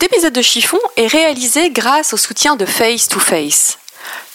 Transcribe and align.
Cet 0.00 0.14
épisode 0.14 0.32
de 0.32 0.40
chiffon 0.40 0.78
est 0.96 1.08
réalisé 1.08 1.68
grâce 1.68 2.14
au 2.14 2.16
soutien 2.16 2.56
de 2.56 2.64
Face 2.64 3.06
to 3.06 3.20
Face. 3.20 3.76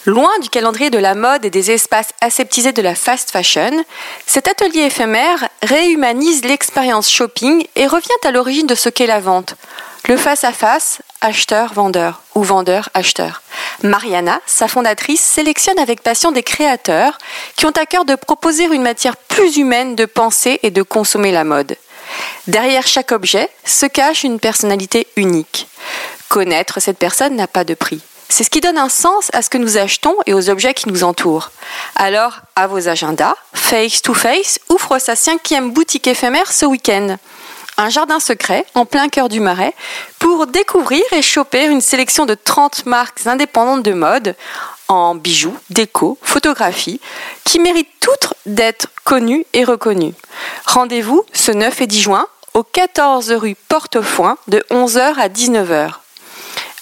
Loin 0.06 0.30
du 0.40 0.50
calendrier 0.50 0.92
de 0.92 1.00
la 1.00 1.16
mode 1.16 1.44
et 1.44 1.50
des 1.50 1.72
espaces 1.72 2.12
aseptisés 2.22 2.72
de 2.72 2.84
la 2.84 2.94
fast 2.94 3.32
fashion, 3.32 3.84
cet 4.28 4.48
atelier 4.48 4.82
éphémère 4.82 5.50
réhumanise 5.64 6.46
l'expérience 6.46 7.10
shopping 7.10 7.66
et 7.76 7.88
revient 7.88 8.08
à 8.24 8.30
l'origine 8.30 8.68
de 8.68 8.76
ce 8.76 8.90
qu'est 8.90 9.08
la 9.08 9.20
vente. 9.20 9.56
Le 10.08 10.18
face-à-face, 10.18 11.00
acheteur-vendeur 11.22 12.22
ou 12.36 12.44
vendeur-acheteur. 12.44 13.42
Mariana, 13.82 14.42
sa 14.46 14.68
fondatrice, 14.68 15.22
sélectionne 15.22 15.80
avec 15.80 16.04
passion 16.04 16.32
des 16.32 16.44
créateurs 16.44 17.18
qui 17.56 17.66
ont 17.66 17.72
à 17.72 17.88
cœur 17.88 18.06
de 18.06 18.14
proposer 18.14 18.66
une 18.66 18.84
matière 18.84 19.18
plus 19.18 19.58
humaine 19.58 19.96
de 19.96 20.06
penser 20.06 20.60
et 20.62 20.70
de 20.70 20.84
consommer 20.84 21.32
la 21.32 21.44
mode. 21.44 21.76
Derrière 22.48 22.88
chaque 22.88 23.12
objet 23.12 23.50
se 23.64 23.86
cache 23.86 24.24
une 24.24 24.40
personnalité 24.40 25.08
unique. 25.16 25.68
Connaître 26.30 26.80
cette 26.80 26.98
personne 26.98 27.36
n'a 27.36 27.48
pas 27.48 27.64
de 27.64 27.74
prix. 27.74 28.02
C'est 28.30 28.44
ce 28.44 28.50
qui 28.50 28.62
donne 28.62 28.78
un 28.78 28.90
sens 28.90 29.30
à 29.34 29.42
ce 29.42 29.50
que 29.50 29.58
nous 29.58 29.78
achetons 29.78 30.16
et 30.26 30.34
aux 30.34 30.50
objets 30.50 30.74
qui 30.74 30.90
nous 30.90 31.04
entourent. 31.04 31.52
Alors, 31.96 32.42
à 32.56 32.68
vos 32.68 32.88
agendas, 32.88 33.36
Face 33.54 34.02
to 34.02 34.14
Face 34.14 34.60
ouvre 34.70 35.00
sa 35.00 35.16
cinquième 35.16 35.72
boutique 35.72 36.08
éphémère 36.08 36.52
ce 36.52 36.66
week-end. 36.66 37.18
Un 37.78 37.90
jardin 37.90 38.20
secret 38.20 38.66
en 38.74 38.86
plein 38.86 39.10
cœur 39.10 39.30
du 39.30 39.40
Marais 39.40 39.74
pour 40.18 40.48
découvrir 40.48 41.04
et 41.12 41.22
choper 41.22 41.66
une 41.66 41.82
sélection 41.82 42.26
de 42.26 42.34
30 42.34 42.86
marques 42.86 43.28
indépendantes 43.28 43.84
de 43.84 43.94
mode 43.94 44.36
en 44.88 45.16
bijoux, 45.16 45.56
déco, 45.70 46.18
photographie, 46.22 47.00
qui 47.44 47.60
méritent 47.60 48.00
toutes 48.00 48.34
d'être 48.46 48.88
connues 49.04 49.46
et 49.54 49.64
reconnues. 49.64 50.14
Rendez-vous 50.66 51.24
ce 51.34 51.52
9 51.52 51.82
et 51.82 51.88
10 51.88 52.02
juin 52.02 52.28
au 52.54 52.64
14 52.64 53.32
rue 53.34 53.56
Portefoin 53.68 54.38
de 54.48 54.64
11h 54.72 55.16
à 55.18 55.28
19h. 55.30 55.92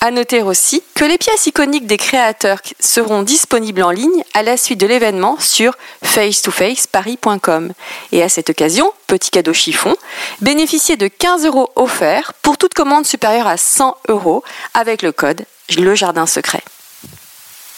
À 0.01 0.11
noter 0.11 0.41
aussi 0.41 0.83
que 0.95 1.05
les 1.05 1.17
pièces 1.17 1.47
iconiques 1.47 1.87
des 1.87 1.95
créateurs 1.95 2.59
seront 2.77 3.23
disponibles 3.23 3.83
en 3.83 3.89
ligne 3.89 4.25
à 4.33 4.43
la 4.43 4.57
suite 4.57 4.81
de 4.81 4.85
l'événement 4.85 5.37
sur 5.39 5.77
face-to-face-paris.com. 6.03 7.71
Et 8.11 8.21
à 8.21 8.27
cette 8.27 8.49
occasion, 8.49 8.91
petit 9.07 9.31
cadeau 9.31 9.53
chiffon, 9.53 9.95
bénéficiez 10.41 10.97
de 10.97 11.07
15 11.07 11.45
euros 11.45 11.69
offerts 11.77 12.33
pour 12.41 12.57
toute 12.57 12.73
commande 12.73 13.05
supérieure 13.05 13.47
à 13.47 13.55
100 13.55 13.95
euros 14.09 14.43
avec 14.73 15.03
le 15.03 15.13
code 15.13 15.45
Le 15.77 15.95
Jardin 15.95 16.25
Secret. 16.25 16.63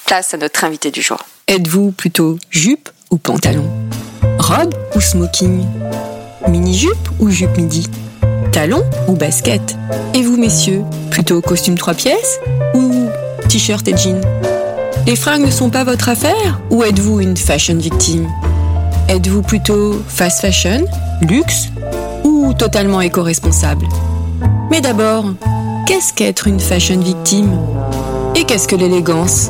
Place 0.06 0.36
à 0.36 0.38
notre 0.38 0.64
invité 0.64 0.92
du 0.92 1.02
jour. 1.02 1.18
Êtes-vous 1.48 1.92
plutôt 1.92 2.38
jupe 2.52 2.90
ou 3.10 3.18
pantalon 3.18 3.68
Robe 4.38 4.76
ou 4.96 5.02
smoking 5.02 5.66
Mini-jupe 6.48 7.10
ou 7.20 7.32
jupe 7.32 7.58
midi 7.58 7.88
Talon 8.52 8.84
ou 9.08 9.14
basket 9.14 9.76
Et 10.14 10.22
vous, 10.22 10.38
messieurs, 10.38 10.84
plutôt 11.10 11.42
costume 11.42 11.76
trois 11.76 11.96
pièces 11.96 12.40
ou 12.76 13.08
t-shirt 13.50 13.88
et 13.88 13.98
jean 13.98 14.22
Les 15.08 15.16
fringues 15.16 15.46
ne 15.46 15.52
sont 15.52 15.72
pas 15.72 15.84
votre 15.84 16.10
affaire 16.10 16.62
ou 16.70 16.84
êtes-vous 16.84 17.22
une 17.22 17.36
fashion 17.36 17.76
victime 17.76 18.30
Êtes-vous 19.10 19.42
plutôt 19.42 20.04
fast 20.08 20.42
fashion, 20.42 20.86
luxe 21.22 21.70
ou 22.24 22.54
totalement 22.54 23.02
éco-responsable 23.02 23.88
Mais 24.70 24.82
d'abord, 24.82 25.34
qu'est-ce 25.88 26.14
qu'être 26.14 26.48
une 26.48 26.60
fashion 26.60 27.00
victime 27.00 27.60
Et 28.36 28.44
qu'est-ce 28.44 28.68
que 28.68 28.76
l'élégance 28.76 29.50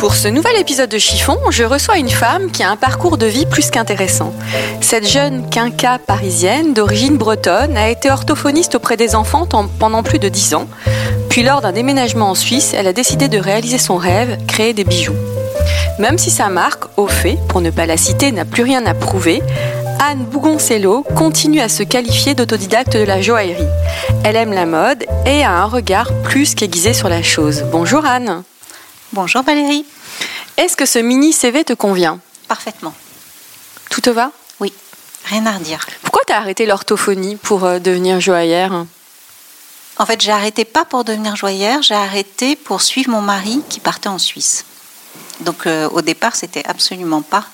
Pour 0.00 0.14
ce 0.14 0.28
nouvel 0.28 0.56
épisode 0.56 0.88
de 0.88 0.96
Chiffon, 0.96 1.36
je 1.50 1.62
reçois 1.62 1.98
une 1.98 2.08
femme 2.08 2.50
qui 2.50 2.62
a 2.62 2.70
un 2.70 2.76
parcours 2.76 3.18
de 3.18 3.26
vie 3.26 3.44
plus 3.44 3.70
qu'intéressant. 3.70 4.32
Cette 4.80 5.06
jeune 5.06 5.50
quinca 5.50 5.98
parisienne 5.98 6.72
d'origine 6.72 7.18
bretonne 7.18 7.76
a 7.76 7.90
été 7.90 8.10
orthophoniste 8.10 8.76
auprès 8.76 8.96
des 8.96 9.14
enfants 9.14 9.46
pendant 9.78 10.02
plus 10.02 10.18
de 10.18 10.30
10 10.30 10.54
ans. 10.54 10.68
Puis 11.28 11.42
lors 11.42 11.60
d'un 11.60 11.72
déménagement 11.72 12.30
en 12.30 12.34
Suisse, 12.34 12.72
elle 12.74 12.86
a 12.86 12.94
décidé 12.94 13.28
de 13.28 13.36
réaliser 13.36 13.76
son 13.76 13.98
rêve, 13.98 14.38
créer 14.46 14.72
des 14.72 14.84
bijoux. 14.84 15.14
Même 15.98 16.16
si 16.16 16.30
sa 16.30 16.48
marque, 16.48 16.84
au 16.96 17.06
fait, 17.06 17.36
pour 17.50 17.60
ne 17.60 17.68
pas 17.68 17.84
la 17.84 17.98
citer, 17.98 18.32
n'a 18.32 18.46
plus 18.46 18.62
rien 18.62 18.86
à 18.86 18.94
prouver, 18.94 19.42
Anne 20.00 20.24
Bougoncello 20.24 21.04
continue 21.14 21.60
à 21.60 21.68
se 21.68 21.82
qualifier 21.82 22.34
d'autodidacte 22.34 22.96
de 22.96 23.04
la 23.04 23.20
joaillerie. 23.20 23.68
Elle 24.24 24.36
aime 24.36 24.54
la 24.54 24.64
mode 24.64 25.04
et 25.26 25.44
a 25.44 25.50
un 25.50 25.66
regard 25.66 26.10
plus 26.22 26.54
qu'aiguisé 26.54 26.94
sur 26.94 27.10
la 27.10 27.22
chose. 27.22 27.64
Bonjour 27.70 28.06
Anne. 28.06 28.44
Bonjour 29.12 29.42
Valérie. 29.42 29.84
Est-ce 30.56 30.76
que 30.76 30.86
ce 30.86 31.00
mini 31.00 31.32
CV 31.32 31.64
te 31.64 31.72
convient? 31.72 32.20
Parfaitement. 32.46 32.94
Tout 33.90 34.00
te 34.00 34.10
va? 34.10 34.30
Oui, 34.60 34.72
rien 35.24 35.44
à 35.46 35.52
redire. 35.52 35.84
Pourquoi 36.02 36.22
tu 36.24 36.32
as 36.32 36.36
arrêté 36.36 36.64
l'orthophonie 36.64 37.34
pour 37.34 37.64
euh, 37.64 37.80
devenir 37.80 38.20
joaillère? 38.20 38.86
En 39.96 40.06
fait, 40.06 40.20
j'ai 40.20 40.30
arrêté 40.30 40.64
pas 40.64 40.84
pour 40.84 41.02
devenir 41.02 41.34
joaillère, 41.34 41.82
j'ai 41.82 41.96
arrêté 41.96 42.54
pour 42.54 42.82
suivre 42.82 43.10
mon 43.10 43.20
mari 43.20 43.62
qui 43.68 43.80
partait 43.80 44.08
en 44.08 44.18
Suisse. 44.18 44.64
Donc 45.40 45.66
euh, 45.66 45.88
au 45.88 46.02
départ, 46.02 46.36
c'était 46.36 46.62
absolument 46.68 47.22
pas 47.22 47.44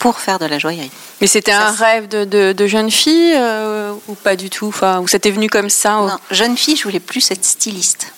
pour 0.00 0.18
faire 0.18 0.40
de 0.40 0.46
la 0.46 0.58
joaillerie. 0.58 0.90
Mais 1.20 1.28
c'était 1.28 1.52
un 1.52 1.70
rêve 1.70 2.08
de, 2.08 2.52
de, 2.52 2.66
jeune 2.66 2.90
fille 2.90 3.34
euh, 3.36 3.94
ou 4.08 4.14
pas 4.16 4.34
du 4.34 4.50
tout? 4.50 4.66
Enfin, 4.66 4.98
Ou 4.98 5.06
ça 5.06 5.20
t'est 5.20 5.30
venu 5.30 5.48
comme 5.48 5.70
ça 5.70 5.92
Non, 5.92 6.18
jeune 6.32 6.56
fille, 6.56 6.74
je 6.74 6.82
voulais 6.82 6.98
plus 6.98 7.30
être 7.30 7.44
styliste. 7.44 8.12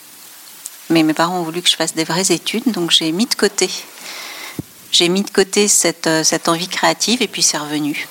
Mais 0.91 1.03
mes 1.03 1.15
parents 1.15 1.41
ont 1.41 1.43
voulu 1.43 1.63
que 1.63 1.69
je 1.69 1.77
fasse 1.77 1.95
des 1.95 2.05
vraies 2.05 2.33
études, 2.33 2.71
donc 2.71 2.91
j'ai 2.91 3.11
mis 3.13 3.27
de 3.27 3.35
côté. 3.35 3.69
J'ai 4.93 5.09
mis 5.09 5.23
de 5.23 5.31
côté 5.31 5.69
cette, 5.69 6.07
euh, 6.07 6.25
cette 6.25 6.49
envie 6.49 6.69
créative 6.69 7.23
et 7.23 7.29
puis 7.29 7.43
c'est 7.43 7.59
revenu 7.59 8.09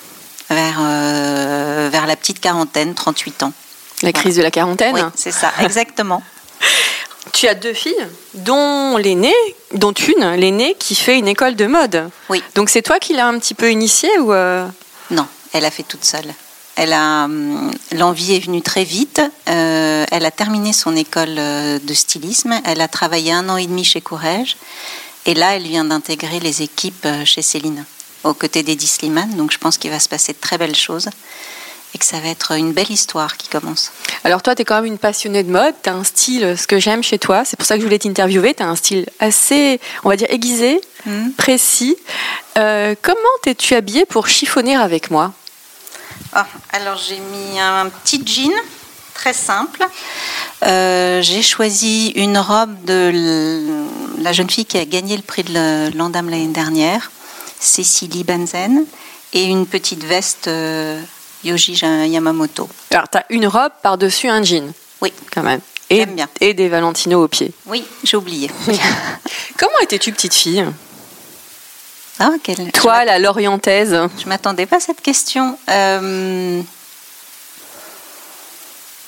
vers, 0.49 0.77
euh, 0.79 1.89
vers 1.91 2.05
la 2.05 2.15
petite 2.15 2.39
quarantaine, 2.39 2.93
38 2.93 3.43
ans. 3.43 3.53
La 4.03 4.11
crise 4.11 4.35
de 4.35 4.41
la 4.41 4.51
quarantaine 4.51 4.93
Oui, 4.93 5.01
c'est 5.15 5.31
ça, 5.31 5.51
exactement. 5.61 6.21
tu 7.31 7.47
as 7.47 7.55
deux 7.55 7.73
filles, 7.73 8.07
dont 8.33 8.97
l'aînée, 8.97 9.33
dont 9.73 9.93
une, 9.93 10.35
l'aînée, 10.35 10.75
qui 10.77 10.95
fait 10.95 11.17
une 11.17 11.27
école 11.27 11.55
de 11.55 11.65
mode. 11.65 12.09
Oui. 12.29 12.43
Donc 12.55 12.69
c'est 12.69 12.81
toi 12.81 12.99
qui 12.99 13.13
l'as 13.13 13.27
un 13.27 13.39
petit 13.39 13.53
peu 13.53 13.71
initiée 13.71 14.19
ou 14.19 14.33
euh? 14.33 14.67
Non, 15.11 15.25
elle 15.53 15.65
a 15.65 15.71
fait 15.71 15.83
toute 15.83 16.03
seule. 16.03 16.33
Elle 16.75 16.93
a 16.93 17.25
hum, 17.25 17.71
l'envie 17.93 18.35
est 18.35 18.39
venue 18.39 18.61
très 18.61 18.83
vite. 18.83 19.21
Euh, 19.49 20.05
elle 20.11 20.25
a 20.25 20.31
terminé 20.31 20.73
son 20.73 20.95
école 20.95 21.35
euh, 21.37 21.79
de 21.79 21.93
stylisme. 21.93 22.59
Elle 22.65 22.81
a 22.81 22.87
travaillé 22.87 23.31
un 23.31 23.47
an 23.49 23.57
et 23.57 23.65
demi 23.65 23.83
chez 23.83 24.01
Courrèges. 24.01 24.57
Et 25.25 25.33
là, 25.33 25.55
elle 25.55 25.63
vient 25.63 25.85
d'intégrer 25.85 26.39
les 26.39 26.61
équipes 26.61 27.05
euh, 27.05 27.25
chez 27.25 27.41
Céline, 27.41 27.85
aux 28.23 28.33
côtés 28.33 28.61
d'Eddie 28.61 28.87
Slimane. 28.87 29.35
Donc 29.35 29.51
je 29.51 29.57
pense 29.57 29.77
qu'il 29.77 29.91
va 29.91 29.99
se 29.99 30.09
passer 30.09 30.33
de 30.33 30.37
très 30.39 30.57
belles 30.57 30.75
choses 30.75 31.09
et 31.93 31.97
que 31.97 32.05
ça 32.05 32.19
va 32.19 32.27
être 32.27 32.51
une 32.51 32.73
belle 32.73 32.91
histoire 32.91 33.37
qui 33.37 33.47
commence. 33.47 33.91
Alors 34.25 34.41
toi, 34.41 34.53
tu 34.53 34.63
es 34.63 34.65
quand 34.65 34.75
même 34.75 34.85
une 34.85 34.97
passionnée 34.97 35.43
de 35.43 35.49
mode, 35.49 35.73
tu 35.81 35.89
as 35.89 35.93
un 35.93 36.03
style, 36.03 36.57
ce 36.57 36.67
que 36.67 36.77
j'aime 36.77 37.01
chez 37.01 37.17
toi, 37.17 37.45
c'est 37.45 37.55
pour 37.55 37.65
ça 37.65 37.75
que 37.75 37.79
je 37.79 37.85
voulais 37.85 37.99
t'interviewer, 37.99 38.53
tu 38.53 38.63
as 38.63 38.67
un 38.67 38.75
style 38.75 39.05
assez, 39.21 39.79
on 40.03 40.09
va 40.09 40.17
dire, 40.17 40.27
aiguisé, 40.29 40.81
hmm. 41.05 41.29
précis. 41.37 41.95
comment 42.55 43.35
t'es-tu 43.43 43.75
habillée 43.75 44.05
pour 44.05 44.27
chiffonner 44.27 44.75
avec 44.75 45.09
moi? 45.09 45.33
Ah, 46.35 46.45
alors 46.73 46.97
j'ai 46.97 47.17
mis 47.17 47.59
un 47.59 47.89
petit 47.89 48.21
jean 48.25 48.51
très 49.13 49.33
simple. 49.33 49.87
Euh, 50.63 51.21
j'ai 51.21 51.41
choisi 51.41 52.09
une 52.09 52.37
robe 52.37 52.75
de 52.83 53.87
la 54.19 54.33
jeune 54.33 54.49
fille 54.49 54.65
qui 54.65 54.77
a 54.77 54.83
gagné 54.83 55.15
le 55.15 55.23
prix 55.23 55.43
de 55.43 55.95
l'Andam 55.97 56.29
l'année 56.29 56.47
dernière, 56.47 57.09
Cécilie 57.59 58.25
Benzen, 58.25 58.85
et 59.31 59.45
une 59.45 59.65
petite 59.65 60.03
veste 60.03 60.49
euh, 60.49 61.01
Yoji 61.45 61.73
Yamamoto. 61.73 62.67
Alors 62.91 63.09
tu 63.09 63.17
as 63.17 63.25
une 63.29 63.47
robe 63.47 63.71
par-dessus 63.81 64.27
un 64.27 64.43
jean 64.43 64.73
Oui. 65.01 65.13
Quand 65.33 65.43
même. 65.43 65.61
Et, 65.89 66.05
bien. 66.05 66.27
et 66.41 66.53
des 66.53 66.67
Valentino 66.67 67.23
aux 67.23 67.27
pieds. 67.29 67.53
Oui, 67.67 67.85
j'ai 68.03 68.17
oublié. 68.17 68.51
Comment 69.57 69.79
étais-tu 69.83 70.11
petite 70.11 70.33
fille? 70.33 70.65
Ah, 72.19 72.31
Toi, 72.73 73.05
la 73.05 73.19
lorientaise. 73.19 73.97
Je 74.17 74.29
m'attendais 74.29 74.65
pas 74.65 74.77
à 74.77 74.79
cette 74.79 75.01
question. 75.01 75.57
Euh... 75.69 76.61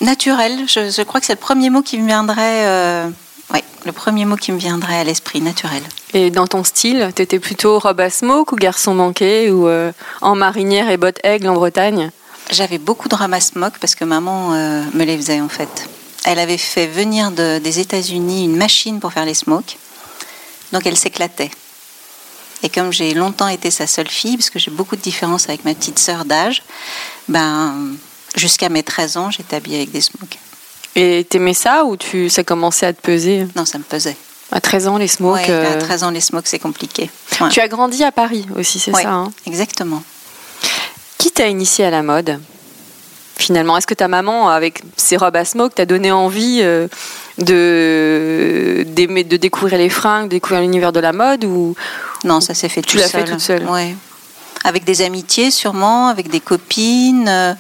Naturel, 0.02 0.66
je, 0.68 1.02
crois 1.04 1.20
que 1.20 1.26
c'est 1.26 1.34
le 1.34 1.40
premier 1.40 1.70
mot 1.70 1.82
qui 1.82 1.98
me 1.98 2.06
viendrait. 2.06 2.68
Euh, 2.68 3.10
oui, 3.52 3.62
le 3.86 3.92
premier 3.92 4.26
mot 4.26 4.36
qui 4.36 4.52
me 4.52 4.60
viendrait 4.60 5.00
à 5.00 5.04
l'esprit, 5.04 5.42
naturel. 5.42 5.82
Et 6.14 6.30
dans 6.30 6.46
ton 6.46 6.64
style, 6.64 7.12
tu 7.16 7.24
étais 7.24 7.40
plutôt 7.40 7.80
robe 7.80 8.00
à 8.00 8.10
smoke 8.10 8.54
ou 8.54 8.58
garçon 8.58 8.94
manqué 8.94 9.50
ou 9.50 9.68
euh, 9.68 9.92
en 10.22 10.36
marinière 10.36 10.90
et 10.92 10.98
bottes 10.98 11.20
aigle 11.24 11.48
en 11.48 11.56
Bretagne? 11.56 12.12
J'avais 12.52 12.78
beaucoup 12.78 13.10
de 13.10 13.16
robes 13.16 13.34
à 13.34 13.40
smoke 13.40 13.80
parce 13.82 13.96
que 13.96 14.06
maman 14.06 14.50
me 14.50 15.04
les 15.04 15.18
faisait 15.18 15.42
en 15.42 15.50
fait. 15.50 15.90
Elle 16.26 16.40
avait 16.40 16.58
fait 16.58 16.88
venir 16.88 17.32
des 17.32 17.80
États-Unis 17.80 18.46
une 18.46 18.56
machine 18.56 19.00
pour 19.00 19.14
faire 19.14 19.26
les 19.26 19.34
smokes, 19.34 19.78
donc 20.74 20.86
elle 20.86 20.98
s'éclatait. 20.98 21.52
Et 22.64 22.70
comme 22.70 22.92
j'ai 22.92 23.14
longtemps 23.14 23.48
été 23.48 23.70
sa 23.72 23.86
seule 23.88 24.08
fille, 24.08 24.38
parce 24.38 24.50
que 24.50 24.60
j'ai 24.60 24.72
beaucoup 24.72 24.96
de 24.96 25.02
différences 25.02 25.48
avec 25.48 25.64
ma 25.66 25.74
petite 25.76 26.00
sœur 26.00 26.26
d'âge, 26.26 26.64
ben, 27.28 27.94
jusqu'à 28.36 28.70
mes 28.70 28.84
13 28.84 29.18
ans, 29.18 29.32
j'étais 29.32 29.56
habillée 29.58 29.78
avec 29.78 29.92
des 29.92 30.02
smokes. 30.02 30.38
Et 30.96 31.26
t'aimais 31.30 31.54
ça 31.54 31.86
ou 31.86 31.96
tu, 31.98 32.30
ça 32.30 32.44
commençait 32.44 32.88
à 32.88 32.94
te 32.94 33.02
peser? 33.02 33.46
Non, 33.56 33.66
ça 33.66 33.78
me 33.78 33.84
pesait. 33.84 34.18
À 34.52 34.60
13 34.62 34.88
ans, 34.88 34.98
les 34.98 35.08
smokes. 35.08 35.36
Ouais, 35.36 35.46
euh, 35.50 35.74
À 35.74 35.76
13 35.82 36.04
ans, 36.06 36.10
les 36.10 36.22
smokes, 36.22 36.48
c'est 36.48 36.58
compliqué. 36.58 37.12
Ouais. 37.40 37.50
Tu 37.50 37.60
as 37.60 37.68
grandi 37.68 38.04
à 38.04 38.12
Paris 38.12 38.46
aussi, 38.58 38.80
c'est 38.80 38.92
Ouais. 38.92 39.04
ça 39.04 39.12
hein? 39.12 39.32
Exactement. 39.46 40.02
Qui 41.20 41.32
t'a 41.32 41.48
initié 41.48 41.86
à 41.86 41.90
la 41.92 42.02
mode? 42.02 42.40
Finalement, 43.38 43.78
est-ce 43.78 43.86
que 43.88 43.94
ta 43.94 44.08
maman, 44.08 44.50
avec 44.50 44.82
ses 44.98 45.16
robes 45.18 45.36
à 45.36 45.46
smoke, 45.46 45.76
t'a 45.76 45.86
donné 45.86 46.12
envie 46.12 46.60
euh, 46.64 46.88
de, 47.38 48.84
de 48.96 49.38
découvrir 49.38 49.78
les 49.78 49.90
fringues, 49.90 50.26
de 50.26 50.30
découvrir 50.32 50.62
l'univers 50.62 50.92
de 50.92 51.00
la 51.00 51.14
mode 51.14 51.46
ou 51.46 51.76
Non, 52.24 52.42
ça 52.42 52.54
s'est 52.56 52.68
fait 52.70 52.82
Tu 52.82 52.94
tout 52.94 52.98
l'as 52.98 53.08
seul. 53.08 53.26
fait 53.26 53.32
toute 53.32 53.40
seule? 53.42 53.64
Ouais. 53.70 53.96
Avec 54.64 54.86
des 54.86 55.04
amitiés, 55.04 55.52
sûrement, 55.52 56.08
avec 56.08 56.30
des 56.30 56.40
copines. 56.40 57.28
euh, 57.30 57.54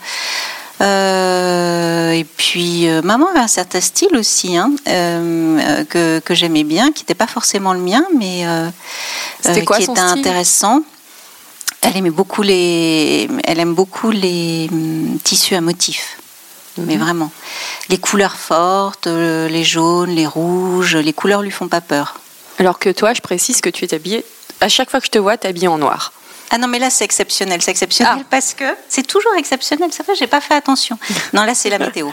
euh, 0.82 2.12
et 2.12 2.24
puis, 2.24 2.88
euh, 2.88 3.02
maman 3.02 3.28
avait 3.30 3.40
un 3.40 3.48
certain 3.48 3.82
style 3.82 4.16
aussi, 4.16 4.58
hein, 4.58 4.72
euh, 4.88 5.84
que, 5.86 6.20
que 6.20 6.34
j'aimais 6.36 6.64
bien, 6.64 6.92
qui 6.92 7.04
n'était 7.04 7.16
pas 7.16 7.28
forcément 7.28 7.74
le 7.74 7.80
mien, 7.80 8.04
mais 8.18 8.46
quoi 9.66 9.78
qui 9.78 9.86
son 9.86 9.94
était 9.94 10.02
style? 10.08 10.20
intéressant. 10.20 10.82
Elle 11.82 11.96
aimait 11.98 12.10
beaucoup 12.10 12.42
les, 12.42 13.30
elle 13.44 13.60
aime 13.60 13.74
beaucoup 13.76 14.12
les 14.12 14.68
hum, 14.72 15.18
tissus 15.24 15.56
à 15.56 15.62
motifs. 15.62 16.18
Mais 16.80 16.96
Mhm. 16.96 17.02
vraiment, 17.04 17.32
les 17.90 17.98
couleurs 17.98 18.36
fortes, 18.36 19.08
euh, 19.08 19.48
les 19.48 19.64
jaunes, 19.64 20.12
les 20.12 20.28
rouges, 20.28 20.96
les 20.96 21.14
couleurs 21.14 21.42
lui 21.42 21.50
font 21.52 21.68
pas 21.68 21.82
peur. 21.82 22.20
Alors 22.60 22.78
que 22.78 22.90
toi, 22.90 23.14
je 23.14 23.22
précise 23.22 23.62
que 23.62 23.70
tu 23.70 23.86
es 23.86 23.94
habillée. 23.96 24.24
À 24.62 24.70
chaque 24.70 24.90
fois 24.92 25.00
que 25.00 25.06
je 25.08 25.12
te 25.12 25.18
vois, 25.18 25.38
tu 25.38 25.48
es 25.48 25.50
habillée 25.50 25.68
en 25.68 25.78
noir. 25.80 26.14
Ah 26.52 26.58
non, 26.58 26.68
mais 26.68 26.80
là, 26.80 26.90
c'est 26.90 27.04
exceptionnel. 27.04 27.62
C'est 27.62 27.72
exceptionnel 27.72 28.20
Ah. 28.22 28.28
parce 28.30 28.54
que 28.54 28.66
c'est 28.90 29.06
toujours 29.06 29.34
exceptionnel. 29.38 29.90
C'est 29.92 30.04
vrai, 30.06 30.14
j'ai 30.18 30.28
pas 30.28 30.42
fait 30.42 30.54
attention. 30.56 30.98
Non, 31.34 31.44
là, 31.44 31.56
c'est 31.56 31.70
la 31.70 31.80
météo. 31.80 32.10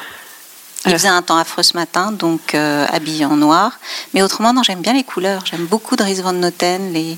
Il 0.86 0.92
faisait 0.92 1.08
un 1.08 1.22
temps 1.22 1.38
affreux 1.38 1.62
ce 1.62 1.76
matin, 1.76 2.12
donc 2.12 2.54
euh, 2.54 2.86
habillé 2.92 3.24
en 3.24 3.36
noir. 3.36 3.78
Mais 4.12 4.22
autrement, 4.22 4.52
non, 4.52 4.62
j'aime 4.62 4.80
bien 4.82 4.92
les 4.92 5.04
couleurs. 5.04 5.44
J'aime 5.46 5.64
beaucoup 5.66 5.96
Dries 5.96 6.20
Van 6.20 6.32
Noten, 6.34 6.92
les, 6.92 7.16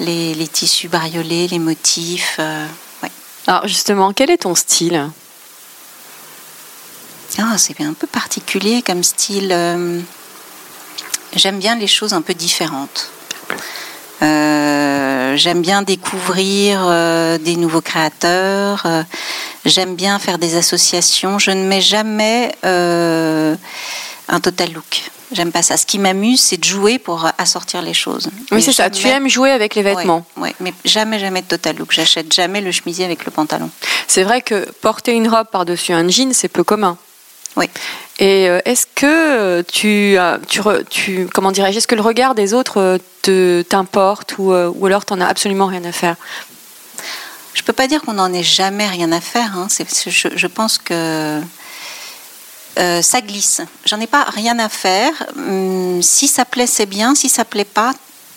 les, 0.00 0.34
les 0.34 0.48
tissus 0.48 0.88
bariolés, 0.88 1.48
les 1.48 1.58
motifs. 1.58 2.36
euh, 2.38 2.66
ouais. 3.02 3.10
Alors 3.46 3.66
justement, 3.66 4.12
quel 4.12 4.30
est 4.30 4.38
ton 4.38 4.54
style? 4.54 5.08
Ah, 7.38 7.58
c'est 7.58 7.80
un 7.82 7.92
peu 7.92 8.06
particulier 8.06 8.82
comme 8.82 9.02
style. 9.02 9.50
euh, 9.52 10.00
J'aime 11.34 11.58
bien 11.58 11.76
les 11.76 11.86
choses 11.86 12.14
un 12.14 12.22
peu 12.22 12.32
différentes. 12.34 13.10
Euh, 14.22 15.36
J'aime 15.36 15.60
bien 15.60 15.82
découvrir 15.82 16.86
des 17.40 17.56
nouveaux 17.56 17.82
créateurs. 17.82 18.86
J'aime 19.66 19.96
bien 19.96 20.18
faire 20.18 20.38
des 20.38 20.56
associations. 20.56 21.38
Je 21.38 21.50
ne 21.50 21.64
mets 21.64 21.82
jamais 21.82 22.54
un 22.62 24.40
total 24.40 24.72
look. 24.72 25.10
J'aime 25.32 25.50
pas 25.50 25.62
ça. 25.62 25.76
Ce 25.76 25.86
qui 25.86 25.98
m'amuse, 25.98 26.40
c'est 26.40 26.56
de 26.56 26.64
jouer 26.64 26.98
pour 26.98 27.26
assortir 27.38 27.82
les 27.82 27.94
choses. 27.94 28.28
Oui, 28.32 28.46
Mais 28.52 28.60
c'est 28.60 28.72
ça. 28.72 28.90
Tu 28.90 29.08
aimes 29.08 29.28
jouer 29.28 29.50
avec 29.50 29.74
les 29.74 29.82
vêtements. 29.82 30.24
Ouais, 30.36 30.54
mais 30.60 30.72
jamais, 30.84 31.18
jamais 31.18 31.42
de 31.42 31.46
total 31.48 31.76
look. 31.76 31.92
J'achète 31.92 32.32
jamais 32.32 32.60
le 32.60 32.70
chemisier 32.70 33.04
avec 33.04 33.24
le 33.24 33.32
pantalon. 33.32 33.68
C'est 34.06 34.22
vrai 34.22 34.40
que 34.40 34.70
porter 34.82 35.12
une 35.12 35.28
robe 35.28 35.48
par-dessus 35.50 35.92
un 35.92 36.08
jean, 36.08 36.32
c'est 36.32 36.48
peu 36.48 36.62
commun. 36.62 36.96
Oui. 37.56 37.68
Et 38.18 38.48
euh, 38.48 38.60
est-ce 38.66 38.86
que 38.94 39.62
tu, 39.62 40.16
tu, 40.90 41.26
comment 41.32 41.50
dirais-je, 41.52 41.78
est-ce 41.78 41.88
que 41.88 41.94
le 41.94 42.02
regard 42.02 42.34
des 42.34 42.54
autres 42.54 42.80
euh, 42.80 42.98
te 43.22 43.62
t'importe 43.62 44.36
ou, 44.38 44.52
euh, 44.52 44.70
ou 44.74 44.86
alors 44.86 45.04
t'en 45.04 45.20
as 45.20 45.26
absolument 45.26 45.66
rien 45.66 45.82
à 45.84 45.92
faire? 45.92 46.16
Je 47.54 47.62
peux 47.62 47.72
pas 47.72 47.86
dire 47.88 48.02
qu'on 48.02 48.12
n'en 48.12 48.32
ait 48.32 48.42
jamais 48.42 48.86
rien 48.86 49.10
à 49.10 49.20
faire. 49.20 49.56
hein. 49.56 49.68
Je 49.70 50.46
pense 50.46 50.76
que 50.78 51.40
euh, 52.78 53.02
ça 53.02 53.20
glisse. 53.20 53.60
J'en 53.84 54.00
ai 54.00 54.06
pas 54.06 54.24
rien 54.24 54.58
à 54.58 54.68
faire. 54.68 55.12
Hum, 55.36 56.02
si 56.02 56.28
ça 56.28 56.44
plaît, 56.44 56.66
c'est 56.66 56.86
bien. 56.86 57.14
Si 57.14 57.28
ça 57.28 57.44
plaît 57.44 57.64
pas, 57.64 57.92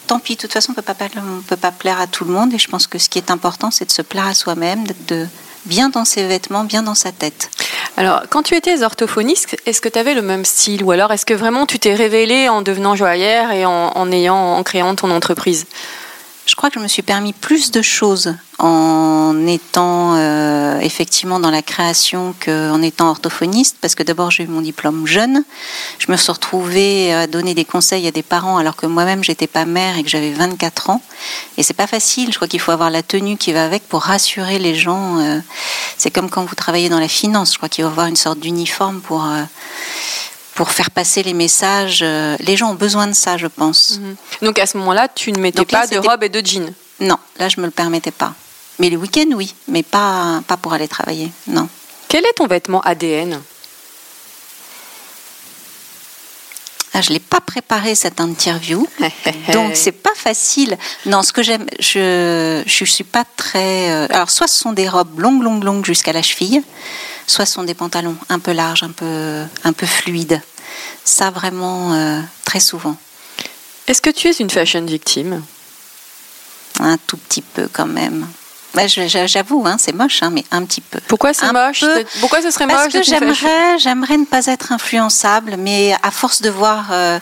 tant 0.08 0.20
pis. 0.20 0.36
De 0.36 0.42
toute 0.42 0.54
façon, 0.54 0.72
on 0.72 0.76
peut 0.76 0.82
pas, 0.82 0.96
on 1.18 1.42
peut 1.42 1.58
pas 1.58 1.72
plaire 1.72 2.00
à 2.00 2.08
tout 2.08 2.26
le 2.26 2.32
monde. 2.32 2.54
Et 2.54 2.58
je 2.58 2.68
pense 2.68 2.88
que 2.88 2.98
ce 2.98 3.10
qui 3.10 3.18
est 3.18 3.32
important, 3.32 3.72
c'est 3.72 3.86
de 3.86 3.92
se 3.92 4.02
plaire 4.02 4.28
à 4.28 4.34
soi-même, 4.34 4.86
d'être 4.88 5.06
de, 5.08 5.28
bien 5.66 5.90
dans 5.90 6.06
ses 6.06 6.26
vêtements, 6.26 6.64
bien 6.64 6.84
dans 6.84 6.96
sa 6.96 7.12
tête. 7.12 7.50
Alors, 7.98 8.22
quand 8.30 8.44
tu 8.44 8.56
étais 8.56 8.82
orthophoniste, 8.84 9.58
est-ce 9.66 9.82
que 9.82 9.90
tu 9.90 10.00
avais 10.00 10.14
le 10.14 10.22
même 10.22 10.46
style 10.46 10.84
ou 10.84 10.92
alors 10.92 11.12
est-ce 11.12 11.26
que 11.26 11.34
vraiment 11.34 11.66
tu 11.66 11.80
t'es 11.80 11.94
révélée 11.94 12.48
en 12.48 12.62
devenant 12.62 12.96
joaillère 12.96 13.52
et 13.52 13.66
en, 13.66 13.92
en 13.96 14.12
ayant 14.12 14.56
en 14.56 14.64
créant 14.64 14.96
ton 14.96 15.12
entreprise? 15.12 15.66
Je 16.46 16.56
crois 16.56 16.70
que 16.70 16.80
je 16.80 16.84
me 16.84 16.88
suis 16.88 17.02
permis 17.02 17.34
plus 17.34 17.72
de 17.72 17.82
choses 17.82 18.36
en 18.60 19.48
étant 19.48 20.16
euh, 20.16 20.80
effectivement 20.80 21.40
dans 21.40 21.50
la 21.50 21.62
création 21.62 22.36
qu'en 22.44 22.82
étant 22.82 23.10
orthophoniste, 23.10 23.78
parce 23.80 23.96
que 23.96 24.04
d'abord 24.04 24.32
j'ai 24.32 24.44
eu 24.44 24.48
mon 24.48 24.60
diplôme 24.62 25.08
jeune. 25.08 25.44
Je 25.98 26.12
me 26.12 26.18
suis 26.18 26.32
retrouvée 26.32 27.14
à 27.14 27.26
donner 27.26 27.54
des 27.54 27.64
conseils 27.64 28.06
à 28.08 28.12
des 28.12 28.22
parents 28.22 28.58
alors 28.58 28.76
que 28.76 28.86
moi-même 28.86 29.24
j'étais 29.24 29.48
pas 29.48 29.64
mère 29.64 29.98
et 29.98 30.04
que 30.04 30.10
j'avais 30.10 30.32
24 30.32 30.90
ans. 30.90 31.02
Et 31.58 31.64
c'est 31.64 31.74
pas 31.74 31.88
facile. 31.88 32.32
Je 32.32 32.36
crois 32.36 32.50
qu'il 32.50 32.60
faut 32.60 32.72
avoir 32.72 32.90
la 32.90 33.02
tenue 33.02 33.38
qui 33.38 33.54
va 33.54 33.64
avec 33.64 33.88
pour 33.88 34.02
rassurer 34.02 34.60
les 34.60 34.76
gens. 34.76 35.20
euh. 35.20 35.40
C'est 35.98 36.12
comme 36.12 36.30
quand 36.30 36.44
vous 36.44 36.56
travaillez 36.56 36.90
dans 36.90 37.00
la 37.00 37.08
finance. 37.08 37.54
Je 37.54 37.58
crois 37.58 37.70
qu'il 37.70 37.84
faut 37.86 37.90
avoir 37.90 38.08
une 38.08 38.18
sorte 38.18 38.40
d'uniforme 38.40 39.00
pour 39.00 39.24
euh, 39.26 39.44
pour 40.56 40.72
faire 40.72 40.92
passer 40.92 41.24
les 41.24 41.34
messages. 41.34 42.02
Les 42.02 42.58
gens 42.58 42.72
ont 42.72 42.76
besoin 42.76 43.08
de 43.08 43.14
ça, 43.14 43.38
je 43.38 43.48
pense. 43.48 44.02
Donc 44.42 44.60
à 44.60 44.66
ce 44.66 44.78
moment-là, 44.78 45.08
tu 45.08 45.32
ne 45.32 45.40
mettais 45.40 45.60
là, 45.60 45.66
pas 45.66 45.88
de 45.88 45.98
robe 45.98 46.24
et 46.24 46.28
de 46.30 46.46
jean. 46.46 46.74
Non, 47.00 47.18
là, 47.38 47.48
je 47.48 47.62
me 47.62 47.66
le 47.66 47.72
permettais 47.72 48.12
pas. 48.12 48.34
Mais 48.80 48.90
les 48.90 48.96
week-ends, 48.96 49.32
oui, 49.36 49.54
mais 49.68 49.84
pas, 49.84 50.42
pas 50.48 50.58
pour 50.58 50.74
aller 50.74 50.88
travailler, 50.88 51.32
non. 51.48 51.68
Quel 52.08 52.26
est 52.26 52.34
ton 52.34 52.48
vêtement 52.48 52.82
ADN 52.82 53.42
Ah, 56.94 57.02
je 57.02 57.12
l'ai 57.12 57.20
pas 57.20 57.40
préparé 57.40 57.94
cette 57.94 58.20
interview, 58.20 58.88
donc 59.54 59.76
c'est 59.76 59.92
pas 59.92 60.16
facile. 60.16 60.78
Non, 61.06 61.22
ce 61.22 61.32
que 61.32 61.44
j'aime, 61.44 61.66
je, 61.80 62.64
je 62.66 62.86
suis 62.86 63.04
pas 63.04 63.26
très. 63.38 63.92
euh, 63.92 64.08
alors, 64.10 64.30
soit 64.32 64.48
ce 64.48 64.58
sont 64.58 64.74
des 64.74 64.90
robes 64.90 65.20
longues, 65.20 65.44
longues, 65.44 65.64
longues 65.64 65.86
jusqu'à 65.86 66.14
la 66.14 66.24
cheville, 66.24 66.64
soit 67.28 67.46
ce 67.46 67.54
sont 67.54 67.64
des 67.64 67.76
pantalons 67.76 68.18
un 68.30 68.40
peu 68.40 68.54
larges, 68.54 68.84
un 68.84 68.90
peu, 68.92 69.44
un 69.64 69.72
peu 69.74 69.86
fluides. 69.86 70.42
Ça 71.06 71.30
vraiment 71.30 71.94
euh, 71.94 72.22
très 72.44 72.60
souvent, 72.60 72.98
Est-ce 73.88 74.02
que 74.02 74.10
tu 74.10 74.28
es 74.28 74.32
une 74.32 74.50
fashion 74.50 74.84
victime? 74.84 75.44
Un 76.80 76.98
tout 76.98 77.18
petit 77.18 77.42
peu 77.42 77.70
quand 77.72 77.88
même. 77.88 78.28
Je- 78.78 79.26
J'avoue, 79.28 79.64
hein, 79.66 79.78
c'est 79.80 79.94
moche, 79.94 80.22
hein, 80.24 80.30
mais 80.32 80.44
un 80.52 80.64
petit 80.64 80.82
peu. 80.82 81.00
Pourquoi 81.08 81.34
c'est 81.34 81.52
moche 81.52 81.82
peu. 81.82 82.06
Pourquoi 82.20 82.42
ce 82.42 82.52
serait 82.52 82.68
Parce 82.68 82.86
moche 82.86 82.94
que 82.94 83.00
fashion- 83.00 83.20
j'aimerais, 83.20 83.80
j'aimerais 83.80 84.18
ne 84.18 84.26
pas 84.26 84.46
être 84.46 84.72
influençable, 84.72 85.56
mais 85.58 85.96
à 86.04 86.12
force 86.12 86.42
de 86.42 86.50
voir, 86.50 86.88
euh, 86.92 87.20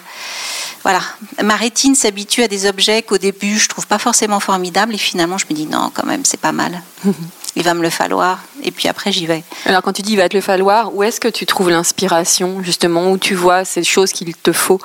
voilà, 0.83 0.99
ma 1.43 1.55
rétine 1.55 1.95
s'habitue 1.95 2.43
à 2.43 2.47
des 2.47 2.67
objets 2.67 3.01
qu'au 3.01 3.17
début 3.17 3.57
je 3.57 3.67
trouve 3.69 3.87
pas 3.87 3.97
forcément 3.99 4.39
formidables, 4.39 4.93
et 4.93 4.97
finalement 4.97 5.37
je 5.37 5.45
me 5.49 5.55
dis 5.55 5.65
non, 5.65 5.91
quand 5.93 6.05
même, 6.05 6.23
c'est 6.25 6.39
pas 6.39 6.51
mal. 6.51 6.81
Il 7.55 7.63
va 7.63 7.73
me 7.73 7.81
le 7.81 7.89
falloir, 7.89 8.39
et 8.61 8.69
puis 8.69 8.87
après 8.87 9.11
j'y 9.11 9.25
vais. 9.25 9.43
Alors 9.65 9.81
quand 9.81 9.91
tu 9.93 10.03
dis 10.03 10.11
il 10.13 10.17
va 10.17 10.29
te 10.29 10.35
le 10.37 10.41
falloir, 10.41 10.93
où 10.93 11.01
est-ce 11.01 11.19
que 11.19 11.27
tu 11.27 11.47
trouves 11.47 11.71
l'inspiration 11.71 12.61
justement 12.61 13.09
Où 13.09 13.17
tu 13.17 13.33
vois 13.33 13.65
ces 13.65 13.83
choses 13.83 14.11
qu'il 14.11 14.35
te 14.35 14.51
faut? 14.51 14.79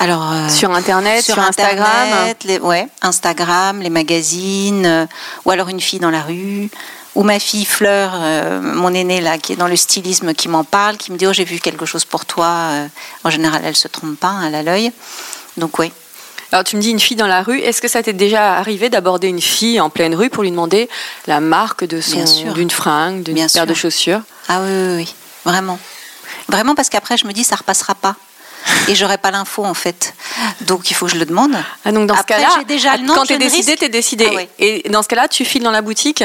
Alors 0.00 0.32
euh, 0.32 0.48
Sur 0.48 0.70
Internet, 0.70 1.22
sur, 1.22 1.38
Instagram 1.38 1.86
Internet, 2.08 2.44
les, 2.44 2.58
ouais, 2.58 2.88
Instagram, 3.02 3.82
les 3.82 3.90
magazines, 3.90 4.86
euh, 4.86 5.06
ou 5.44 5.50
alors 5.50 5.68
une 5.68 5.78
fille 5.78 5.98
dans 5.98 6.10
la 6.10 6.22
rue, 6.22 6.70
ou 7.14 7.22
ma 7.22 7.38
fille 7.38 7.66
Fleur, 7.66 8.12
euh, 8.14 8.62
mon 8.62 8.94
aînée 8.94 9.20
là, 9.20 9.36
qui 9.36 9.52
est 9.52 9.56
dans 9.56 9.68
le 9.68 9.76
stylisme, 9.76 10.32
qui 10.32 10.48
m'en 10.48 10.64
parle, 10.64 10.96
qui 10.96 11.12
me 11.12 11.18
dit 11.18 11.26
oh 11.26 11.34
j'ai 11.34 11.44
vu 11.44 11.60
quelque 11.60 11.84
chose 11.84 12.06
pour 12.06 12.24
toi. 12.24 12.46
Euh, 12.46 12.86
en 13.24 13.30
général, 13.30 13.60
elle 13.62 13.76
se 13.76 13.88
trompe 13.88 14.18
pas, 14.18 14.28
hein, 14.28 14.46
elle 14.48 14.54
a 14.54 14.62
l'œil. 14.62 14.90
Donc 15.58 15.78
oui. 15.78 15.92
Alors 16.50 16.64
tu 16.64 16.76
me 16.76 16.80
dis 16.80 16.90
une 16.90 16.98
fille 16.98 17.18
dans 17.18 17.26
la 17.26 17.42
rue, 17.42 17.58
est-ce 17.58 17.82
que 17.82 17.88
ça 17.88 18.02
t'est 18.02 18.14
déjà 18.14 18.56
arrivé 18.56 18.88
d'aborder 18.88 19.28
une 19.28 19.42
fille 19.42 19.80
en 19.80 19.90
pleine 19.90 20.14
rue 20.14 20.30
pour 20.30 20.44
lui 20.44 20.50
demander 20.50 20.88
la 21.26 21.40
marque 21.40 21.84
de 21.84 22.00
son 22.00 22.24
d'une 22.54 22.70
fringue, 22.70 23.22
d'une 23.22 23.46
paire 23.46 23.66
de 23.66 23.74
chaussures? 23.74 24.22
Ah 24.48 24.62
oui, 24.62 24.70
oui, 24.70 24.96
oui, 24.96 25.14
vraiment. 25.44 25.78
Vraiment 26.48 26.74
parce 26.74 26.88
qu'après 26.88 27.18
je 27.18 27.26
me 27.26 27.34
dis 27.34 27.44
ça 27.44 27.56
repassera 27.56 27.94
pas. 27.94 28.16
Et 28.88 28.94
j'aurai 28.94 29.18
pas 29.18 29.30
l'info 29.30 29.64
en 29.64 29.74
fait. 29.74 30.14
Donc 30.62 30.90
il 30.90 30.94
faut 30.94 31.06
que 31.06 31.12
je 31.12 31.18
le 31.18 31.26
demande. 31.26 31.56
Ah 31.84 31.92
donc 31.92 32.06
dans 32.06 32.14
Après, 32.14 32.38
ce 32.38 32.42
cas-là, 32.42 32.64
déjà 32.64 32.96
le 32.96 33.04
nom, 33.04 33.14
quand 33.14 33.24
t'es 33.24 33.38
décidé, 33.38 33.76
t'es 33.76 33.88
décidé. 33.88 34.28
Ah. 34.36 34.42
Et 34.58 34.88
dans 34.90 35.02
ce 35.02 35.08
cas-là, 35.08 35.28
tu 35.28 35.44
files 35.44 35.62
dans 35.62 35.70
la 35.70 35.82
boutique. 35.82 36.24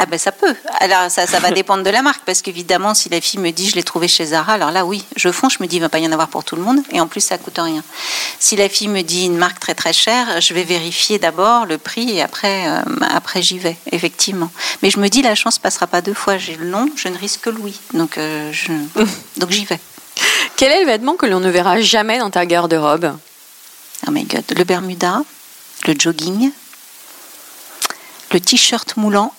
Ah 0.00 0.06
ben 0.06 0.16
ça 0.16 0.30
peut. 0.30 0.54
Alors 0.78 1.10
ça, 1.10 1.26
ça 1.26 1.40
va 1.40 1.50
dépendre 1.50 1.82
de 1.82 1.90
la 1.90 2.02
marque 2.02 2.22
parce 2.24 2.40
qu'évidemment 2.40 2.94
si 2.94 3.08
la 3.08 3.20
fille 3.20 3.40
me 3.40 3.50
dit 3.50 3.68
je 3.68 3.74
l'ai 3.74 3.82
trouvé 3.82 4.06
chez 4.06 4.26
Zara, 4.26 4.52
alors 4.52 4.70
là 4.70 4.86
oui, 4.86 5.04
je 5.16 5.32
fonce, 5.32 5.54
je 5.54 5.62
me 5.62 5.66
dis 5.66 5.76
il 5.76 5.80
va 5.80 5.88
pas 5.88 5.98
y 5.98 6.06
en 6.06 6.12
avoir 6.12 6.28
pour 6.28 6.44
tout 6.44 6.54
le 6.54 6.62
monde 6.62 6.78
et 6.92 7.00
en 7.00 7.08
plus 7.08 7.20
ça 7.20 7.36
coûte 7.36 7.58
rien. 7.58 7.82
Si 8.38 8.54
la 8.54 8.68
fille 8.68 8.86
me 8.86 9.02
dit 9.02 9.26
une 9.26 9.36
marque 9.36 9.58
très 9.58 9.74
très 9.74 9.92
chère, 9.92 10.40
je 10.40 10.54
vais 10.54 10.62
vérifier 10.62 11.18
d'abord 11.18 11.66
le 11.66 11.78
prix 11.78 12.16
et 12.16 12.22
après 12.22 12.68
euh, 12.68 12.80
après 13.10 13.42
j'y 13.42 13.58
vais 13.58 13.76
effectivement. 13.90 14.52
Mais 14.82 14.90
je 14.90 15.00
me 15.00 15.08
dis 15.08 15.20
la 15.20 15.34
chance 15.34 15.58
passera 15.58 15.88
pas 15.88 16.00
deux 16.00 16.14
fois, 16.14 16.38
j'ai 16.38 16.54
le 16.54 16.66
nom, 16.66 16.88
je 16.94 17.08
ne 17.08 17.18
risque 17.18 17.40
que 17.40 17.50
le 17.50 17.58
oui. 17.58 17.80
Donc 17.92 18.18
euh, 18.18 18.52
je 18.52 18.72
donc 19.36 19.50
j'y 19.50 19.64
vais. 19.64 19.80
Quel 20.58 20.72
est 20.72 20.80
le 20.80 20.86
vêtement 20.86 21.14
que 21.14 21.24
l'on 21.24 21.38
ne 21.40 21.48
verra 21.50 21.80
jamais 21.80 22.18
dans 22.18 22.30
ta 22.30 22.44
garde-robe 22.44 23.16
Oh 24.06 24.10
my 24.10 24.24
god, 24.24 24.44
le 24.56 24.64
Bermuda. 24.64 25.22
le 25.86 25.94
jogging, 25.98 26.50
le 28.32 28.40
t-shirt 28.40 28.96
moulant. 28.96 29.32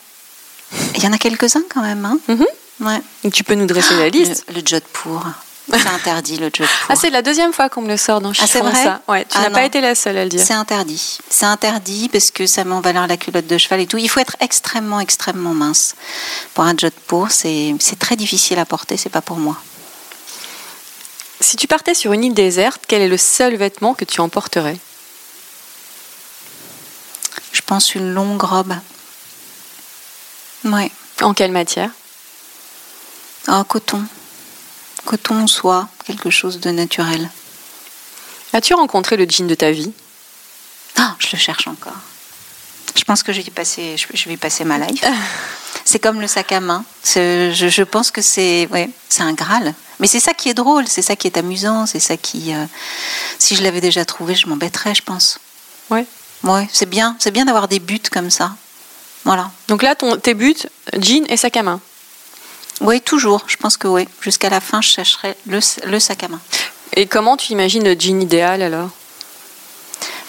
Il 0.95 1.03
y 1.03 1.07
en 1.07 1.11
a 1.13 1.17
quelques-uns 1.17 1.63
quand 1.69 1.81
même. 1.81 2.05
Hein 2.05 2.17
Mhm. 2.29 2.45
ouais. 2.81 3.29
Tu 3.33 3.43
peux 3.43 3.55
nous 3.55 3.65
dresser 3.67 3.95
la 3.97 4.07
liste 4.09 4.45
Le, 4.47 4.55
le 4.55 4.61
jodhpur. 4.65 5.25
C'est 5.71 5.87
interdit 5.87 6.37
le 6.37 6.45
jodhpur. 6.45 6.67
Ah, 6.87 6.95
c'est 6.95 7.09
la 7.09 7.21
deuxième 7.21 7.51
fois 7.53 7.67
qu'on 7.69 7.81
me 7.81 7.89
le 7.89 7.97
sort 7.97 8.21
dans 8.21 8.31
Ah, 8.39 8.47
c'est 8.47 8.61
vrai 8.61 8.73
ça. 8.83 9.01
Ouais, 9.09 9.25
tu 9.25 9.37
Ah, 9.37 9.41
n'as 9.41 9.49
pas 9.51 9.63
été 9.65 9.81
la 9.81 9.93
seule 9.95 10.17
à 10.17 10.23
le 10.23 10.29
dire. 10.29 10.43
C'est 10.43 10.53
interdit. 10.53 11.17
C'est 11.29 11.45
interdit 11.45 12.07
parce 12.09 12.31
que 12.31 12.47
ça 12.47 12.63
met 12.63 12.73
en 12.73 12.81
valeur 12.81 13.05
la 13.07 13.17
culotte 13.17 13.45
de 13.47 13.57
cheval 13.57 13.81
et 13.81 13.85
tout. 13.87 13.97
Il 13.97 14.09
faut 14.09 14.21
être 14.21 14.37
extrêmement, 14.39 14.99
extrêmement 15.01 15.53
mince. 15.53 15.95
Pour 16.53 16.63
un 16.63 16.75
jodhpur, 16.77 17.27
c'est 17.29 17.75
c'est 17.79 17.99
très 17.99 18.15
difficile 18.15 18.57
à 18.59 18.65
porter, 18.65 18.95
c'est 18.97 19.09
pas 19.09 19.21
pour 19.21 19.37
moi. 19.37 19.57
Si 21.41 21.55
tu 21.55 21.67
partais 21.67 21.93
sur 21.93 22.11
une 22.13 22.23
île 22.23 22.33
déserte, 22.33 22.83
quel 22.87 23.01
est 23.01 23.07
le 23.07 23.17
seul 23.17 23.55
vêtement 23.55 23.93
que 23.93 24.05
tu 24.05 24.19
emporterais? 24.19 24.77
Je 27.53 27.61
pense 27.61 27.95
une 27.95 28.13
longue 28.13 28.41
robe. 28.41 28.75
Ouais. 30.65 30.91
En 31.21 31.33
quelle 31.33 31.51
matière? 31.51 31.91
Ah, 33.47 33.63
coton. 33.67 34.03
Coton, 35.05 35.47
soie, 35.47 35.87
quelque 36.05 36.29
chose 36.29 36.59
de 36.59 36.71
naturel. 36.71 37.29
As-tu 38.53 38.73
rencontré 38.73 39.15
le 39.15 39.25
jean 39.29 39.47
de 39.47 39.55
ta 39.55 39.71
vie? 39.71 39.91
Ah, 40.97 41.15
je 41.19 41.29
le 41.31 41.37
cherche 41.37 41.67
encore. 41.67 41.97
Je 42.95 43.03
pense 43.03 43.23
que 43.23 43.31
je 43.31 43.41
vais 43.41 43.51
passer, 43.51 43.95
je, 43.97 44.29
vais 44.29 44.37
passer 44.37 44.65
ma 44.65 44.77
life. 44.77 45.03
C'est 45.85 45.99
comme 45.99 46.19
le 46.19 46.27
sac 46.27 46.51
à 46.51 46.59
main. 46.59 46.83
Je, 47.03 47.51
je 47.53 47.83
pense 47.83 48.11
que 48.11 48.21
c'est 48.21 48.67
ouais, 48.71 48.89
c'est 49.07 49.23
un 49.23 49.33
Graal. 49.33 49.73
Mais 49.99 50.07
c'est 50.07 50.19
ça 50.19 50.33
qui 50.33 50.49
est 50.49 50.53
drôle, 50.53 50.87
c'est 50.87 51.01
ça 51.01 51.15
qui 51.15 51.27
est 51.27 51.37
amusant, 51.37 51.85
c'est 51.85 51.99
ça 51.99 52.17
qui. 52.17 52.53
euh, 52.53 52.65
si 53.37 53.55
je 53.55 53.63
l'avais 53.63 53.81
déjà 53.81 54.05
trouvé, 54.05 54.35
je 54.35 54.47
m'embêterais, 54.47 54.95
je 54.95 55.03
pense. 55.03 55.39
Ouais. 55.89 56.05
Ouais, 56.43 56.67
c'est 56.71 56.85
bien, 56.87 57.17
c'est 57.19 57.31
bien 57.31 57.45
d'avoir 57.45 57.67
des 57.67 57.79
buts 57.79 57.99
comme 58.11 58.29
ça. 58.29 58.55
Voilà. 59.25 59.51
Donc 59.67 59.83
là, 59.83 59.95
ton, 59.95 60.15
tes 60.17 60.33
buts, 60.33 60.55
jean 60.97 61.25
et 61.27 61.35
sac 61.35 61.57
à 61.57 61.63
main. 61.63 61.81
Oui, 62.81 63.01
toujours. 63.01 63.43
Je 63.47 63.57
pense 63.57 63.75
que 63.75 63.87
oui. 63.89 64.07
Jusqu'à 64.21 64.49
la 64.49 64.61
fin, 64.61 64.81
je 64.81 64.87
chercherai 64.89 65.35
le, 65.47 65.59
le 65.85 65.99
sac 65.99 66.23
à 66.23 66.29
main. 66.29 66.39
Et 66.95 67.07
comment 67.07 67.35
tu 67.35 67.51
imagines 67.51 67.83
le 67.83 67.99
jean 67.99 68.21
idéal 68.21 68.61
alors? 68.61 68.89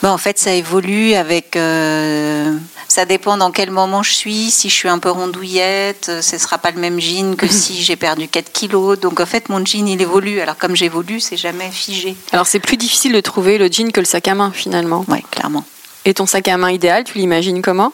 Ben, 0.03 0.11
en 0.11 0.19
fait, 0.19 0.39
ça 0.39 0.53
évolue 0.55 1.13
avec. 1.15 1.57
euh, 1.57 2.57
ça 2.89 3.05
dépend 3.05 3.37
dans 3.37 3.51
quel 3.53 3.71
moment 3.71 4.03
je 4.03 4.13
suis. 4.13 4.51
Si 4.51 4.71
je 4.71 4.75
suis 4.75 4.89
un 4.89 4.99
peu 4.99 5.11
rondouillette, 5.11 6.07
euh, 6.09 6.23
ce 6.23 6.37
ne 6.37 6.41
sera 6.41 6.57
pas 6.59 6.71
le 6.71 6.81
même 6.81 6.99
jean 6.99 7.37
que 7.37 7.47
si 7.51 7.83
j'ai 7.83 7.97
perdu 7.97 8.27
4 8.27 8.51
kilos. 8.51 8.99
Donc, 8.99 9.21
en 9.21 9.27
fait, 9.27 9.49
mon 9.51 9.65
jean, 9.65 9.87
il 9.87 10.01
évolue. 10.01 10.41
Alors, 10.41 10.57
comme 10.57 10.75
j'évolue, 10.75 11.21
c'est 11.21 11.37
jamais 11.37 11.71
figé. 11.71 12.17
Alors 12.33 12.47
c'est 12.47 12.61
plus 12.61 12.77
difficile 12.79 13.13
de 13.13 13.21
trouver 13.21 13.59
le 13.59 13.69
jean 13.71 13.93
que 13.93 14.01
le 14.01 14.07
sac 14.07 14.27
à 14.29 14.35
main 14.35 14.51
finalement. 14.53 15.05
Oui, 15.09 15.23
clairement. 15.31 15.65
Et 16.07 16.15
ton 16.15 16.27
sac 16.27 16.49
à 16.49 16.57
main 16.57 16.71
idéal, 16.71 17.05
tu 17.05 17.19
l'imagines 17.19 17.61
comment? 17.61 17.93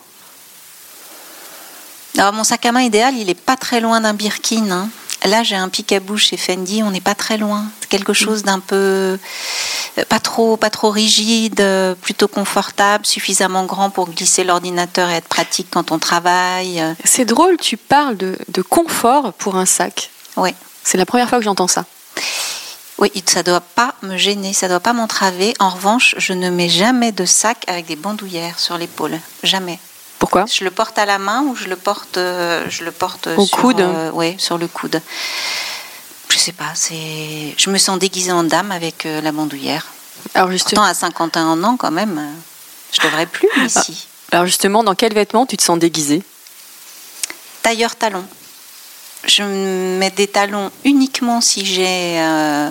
Alors, 2.17 2.33
mon 2.33 2.45
sac 2.45 2.65
à 2.65 2.73
main 2.73 2.83
idéal, 2.83 3.15
il 3.19 3.27
n'est 3.27 3.35
pas 3.35 3.57
très 3.57 3.81
loin 3.81 4.01
d'un 4.01 4.15
Birkin. 4.15 4.71
hein. 4.71 4.89
Là, 5.27 5.43
j'ai 5.43 5.57
un 5.57 5.69
pic 5.69 5.91
à 5.93 6.01
bouche 6.01 6.27
chez 6.27 6.37
Fendi. 6.37 6.83
On 6.85 6.91
n'est 6.91 7.01
pas 7.01 7.15
très 7.15 7.37
loin. 7.37 7.65
C'est 7.81 7.89
quelque 7.89 8.13
chose 8.13 8.43
d'un 8.45 8.61
peu. 8.61 8.77
euh, 8.77 10.05
Pas 10.09 10.21
trop, 10.21 10.57
pas 10.57 10.71
trop 10.71 10.91
rigide, 10.91 11.61
euh, 11.61 11.95
plutôt 11.95 12.29
confortable, 12.29 13.05
suffisamment 13.05 13.65
grand 13.65 13.91
pour 13.91 14.09
glisser 14.11 14.45
l'ordinateur 14.45 15.11
et 15.11 15.15
être 15.15 15.29
pratique 15.29 15.67
quand 15.71 15.91
on 15.91 15.99
travaille. 15.99 16.81
euh, 16.81 16.95
C'est 17.05 17.25
drôle, 17.25 17.57
tu 17.57 17.77
parles 17.77 18.17
de, 18.17 18.39
de 18.49 18.63
confort 18.63 19.33
pour 19.33 19.57
un 19.57 19.67
sac. 19.67 20.11
Ouais. 20.37 20.55
C'est 20.85 20.99
la 20.99 21.07
première 21.07 21.29
fois 21.29 21.39
que 21.39 21.45
j'entends 21.45 21.67
ça. 21.67 21.85
Oui, 22.99 23.11
ça 23.27 23.41
ne 23.41 23.45
doit 23.45 23.61
pas 23.61 23.95
me 24.03 24.17
gêner, 24.17 24.53
ça 24.53 24.67
ne 24.67 24.73
doit 24.73 24.81
pas 24.81 24.93
m'entraver. 24.93 25.53
En 25.59 25.69
revanche, 25.71 26.15
je 26.19 26.33
ne 26.33 26.49
mets 26.49 26.69
jamais 26.69 27.13
de 27.13 27.25
sac 27.27 27.65
avec 27.67 27.87
des 27.87 27.97
bandoulières 27.97 28.59
sur 28.59 28.79
l'épaule. 28.79 29.19
Jamais. 29.43 29.79
Pourquoi 30.19 30.45
Je 30.47 30.65
le 30.65 30.71
porte 30.71 30.99
à 30.99 31.05
la 31.07 31.19
main 31.19 31.43
ou 31.43 31.55
je 31.55 31.67
le 31.67 31.77
porte, 31.77 32.17
euh, 32.17 32.65
je 32.69 32.85
le 32.85 32.91
porte 32.93 33.29
Au 33.37 33.47
sur, 33.47 33.59
coude 33.59 33.81
euh, 33.81 34.11
ouais, 34.13 34.35
sur 34.39 34.57
le 34.59 34.67
coude. 34.69 35.01
Je 36.31 36.39
sais 36.39 36.53
pas, 36.53 36.73
c'est. 36.75 37.55
Je 37.57 37.71
me 37.71 37.79
sens 37.79 37.99
déguisée 37.99 38.33
en 38.33 38.43
dame 38.45 38.73
avec 38.73 39.07
euh, 39.07 39.21
la 39.21 39.33
bandoulière. 39.33 39.87
alors, 40.35 40.49
Pourtant, 40.49 40.53
justement, 40.53 40.83
à 40.83 40.95
51 40.95 41.63
ans, 41.65 41.77
quand 41.77 41.91
même, 41.91 42.21
je 42.93 43.01
devrais 43.03 43.27
plus 43.27 43.49
Ah. 43.57 43.65
ici. 43.67 44.07
alors 44.33 44.47
justement, 44.47 44.83
dans 44.85 44.95
quel 44.95 45.13
vêtement 45.15 45.47
tu 45.47 45.57
te 45.57 45.63
sens 45.63 45.79
déguisé 45.79 46.23
Tailleur 47.63 47.97
talon. 47.97 48.25
Je 49.27 49.43
mets 49.99 50.11
des 50.11 50.29
talons 50.29 50.71
uniquement 50.85 51.41
si 51.41 51.65
j'ai 51.67 52.21
euh, 52.21 52.71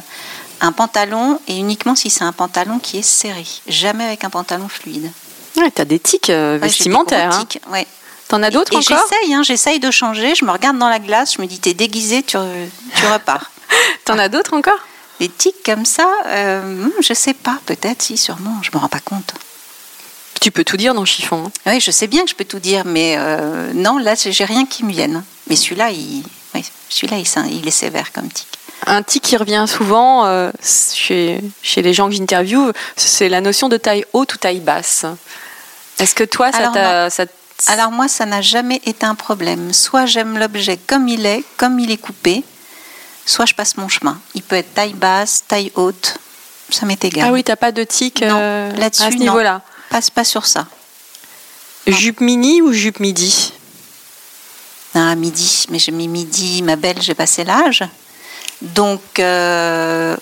un 0.61 0.71
pantalon 0.71 1.39
et 1.47 1.57
uniquement 1.57 1.95
si 1.95 2.09
c'est 2.09 2.23
un 2.23 2.31
pantalon 2.31 2.79
qui 2.79 2.97
est 2.97 3.01
serré. 3.01 3.45
Jamais 3.67 4.05
avec 4.05 4.23
un 4.23 4.29
pantalon 4.29 4.69
fluide. 4.69 5.11
Ouais, 5.57 5.71
t'as 5.71 5.85
des 5.85 6.00
tics 6.00 6.29
euh, 6.29 6.53
Ouais, 6.53 6.55
j'ai 6.55 6.59
des 6.62 6.67
vestimentaires. 6.67 7.31
hein. 7.33 7.45
tics, 7.47 7.62
ouais. 7.71 7.85
T'en 8.27 8.41
as 8.41 8.50
d'autres 8.50 8.75
encore 8.75 8.97
j'essaye, 9.09 9.33
hein, 9.33 9.43
j'essaye 9.43 9.79
de 9.79 9.91
changer. 9.91 10.33
Je 10.35 10.45
me 10.45 10.51
regarde 10.51 10.77
dans 10.79 10.89
la 10.89 11.00
glace, 11.00 11.35
je 11.38 11.41
me 11.41 11.47
dis, 11.47 11.59
t'es 11.59 11.74
déguisé, 11.75 12.24
tu, 12.24 12.38
tu 12.95 13.05
repars. 13.13 13.51
T'en 14.05 14.17
as 14.17 14.29
d'autres 14.29 14.55
encore 14.55 14.79
Des 15.19 15.29
tics 15.29 15.63
comme 15.63 15.85
ça, 15.85 16.07
euh, 16.27 16.88
je 17.01 17.13
sais 17.13 17.33
pas, 17.35 17.59
peut-être, 17.67 18.01
si, 18.01 18.17
sûrement, 18.17 18.55
je 18.63 18.71
me 18.74 18.79
rends 18.79 18.89
pas 18.89 19.00
compte. 19.00 19.33
Tu 20.41 20.51
peux 20.51 20.63
tout 20.63 20.77
dire 20.77 20.93
dans 20.95 21.05
chiffon. 21.05 21.45
hein. 21.65 21.71
Oui, 21.71 21.79
je 21.79 21.91
sais 21.91 22.07
bien 22.07 22.24
que 22.24 22.29
je 22.31 22.35
peux 22.35 22.45
tout 22.45 22.59
dire, 22.59 22.83
mais 22.85 23.15
euh, 23.17 23.71
non, 23.74 23.97
là, 24.00 24.15
j'ai 24.15 24.45
rien 24.45 24.65
qui 24.65 24.83
me 24.83 24.91
vienne. 24.91 25.24
Mais 25.47 25.55
celui-là, 25.55 25.91
il, 25.91 26.24
oui, 26.55 26.63
celui-là, 26.89 27.17
il 27.50 27.67
est 27.67 27.71
sévère 27.71 28.12
comme 28.12 28.27
tic. 28.29 28.47
Un 28.88 29.01
tic 29.03 29.24
qui 29.24 29.38
revient 29.38 29.65
souvent 29.67 30.25
euh, 30.25 30.51
chez, 30.94 31.41
chez 31.63 31.82
les 31.82 31.94
gens 31.94 32.08
que 32.08 32.13
j'interviewe, 32.15 32.72
c'est 32.96 33.29
la 33.29 33.41
notion 33.41 33.67
de 33.70 33.77
taille 33.77 34.05
haute 34.13 34.34
ou 34.36 34.38
taille 34.38 34.60
basse. 34.60 35.05
Est-ce 36.00 36.13
que 36.13 36.24
toi, 36.24 36.51
ça 36.51 36.58
Alors, 36.60 36.74
t'a. 36.74 37.10
ça- 37.10 37.25
Alors 37.67 37.91
moi, 37.91 38.08
ça 38.08 38.25
n'a 38.25 38.41
jamais 38.41 38.82
été 38.86 39.05
un 39.05 39.15
problème. 39.15 39.74
Soit 39.74 40.05
j'aime 40.05 40.38
l'objet 40.38 40.77
comme 40.88 41.08
il 41.08 41.25
est, 41.25 41.44
comme 41.58 41.79
il 41.79 41.89
est 41.89 41.98
coupé, 41.98 42.44
soit 43.25 43.46
je 43.46 43.53
passe 43.55 43.77
mon 43.77 43.88
chemin. 43.88 44.20
Il 44.36 44.44
peut 44.44 44.58
être 44.58 44.74
taille 44.74 44.94
basse, 44.94 45.44
taille 45.48 45.72
haute, 45.75 46.17
ça 46.70 46.86
m'est 46.86 47.03
égal. 47.03 47.25
Ah 47.29 47.32
oui, 47.34 47.44
t'as 47.44 47.55
pas 47.55 47.72
de 47.72 47.84
tic 47.84 48.22
euh, 48.22 48.72
à 48.77 48.91
ce 48.91 49.15
niveau-là. 49.17 49.62
Passe 49.89 50.10
pas 50.12 50.24
sur 50.25 50.46
ça. 50.46 50.67
Non. 51.88 51.96
Jupe 51.96 52.20
mini 52.20 52.62
ou 52.62 52.72
jupe 52.74 53.00
midi? 53.00 53.53
Ah, 54.94 55.15
midi, 55.15 55.65
mais 55.70 55.79
j'ai 55.79 55.91
mis 55.91 56.08
midi, 56.08 56.62
ma 56.62 56.75
belle, 56.75 57.01
j'ai 57.01 57.13
passé 57.15 57.44
l'âge. 57.44 57.84
Donc, 58.62 59.01
euh, 59.19 60.15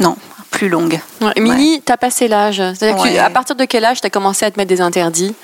non, 0.00 0.16
plus 0.50 0.68
longue. 0.68 1.00
Ouais, 1.20 1.32
Mini, 1.40 1.80
t'as 1.84 1.96
passé 1.96 2.28
l'âge. 2.28 2.56
C'est-à-dire 2.56 2.96
que 3.02 3.08
tu- 3.08 3.14
Ouais. 3.14 3.18
à 3.18 3.30
partir 3.30 3.56
de 3.56 3.64
quel 3.64 3.84
âge 3.84 4.00
t'as 4.00 4.10
commencé 4.10 4.44
à 4.44 4.50
te 4.50 4.58
mettre 4.58 4.68
des 4.68 4.80
interdits? 4.80 5.34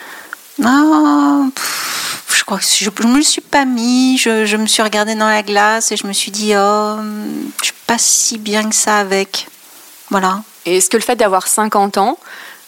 Ah, 0.65 1.43
pff, 1.55 2.27
je 2.37 2.45
crois 2.45 2.59
que 2.59 2.65
je 2.65 2.91
ne 3.05 3.13
me 3.13 3.17
le 3.17 3.23
suis 3.23 3.41
pas 3.41 3.65
mis. 3.65 4.19
Je, 4.19 4.45
je 4.47 4.57
me 4.57 4.67
suis 4.67 4.83
regardée 4.83 5.15
dans 5.15 5.29
la 5.29 5.43
glace 5.43 5.93
et 5.93 5.97
je 5.97 6.07
me 6.07 6.13
suis 6.13 6.31
dit, 6.31 6.53
oh, 6.57 6.97
je 7.61 7.65
suis 7.65 7.75
pas 7.87 7.99
si 7.99 8.39
bien 8.39 8.69
que 8.69 8.75
ça 8.75 8.99
avec. 8.99 9.49
Voilà. 10.11 10.43
Et 10.67 10.77
est-ce 10.77 10.91
que 10.91 10.97
le 10.97 11.03
fait 11.03 11.17
d'avoir 11.17 11.47
50 11.49 11.99
ans, 11.99 12.19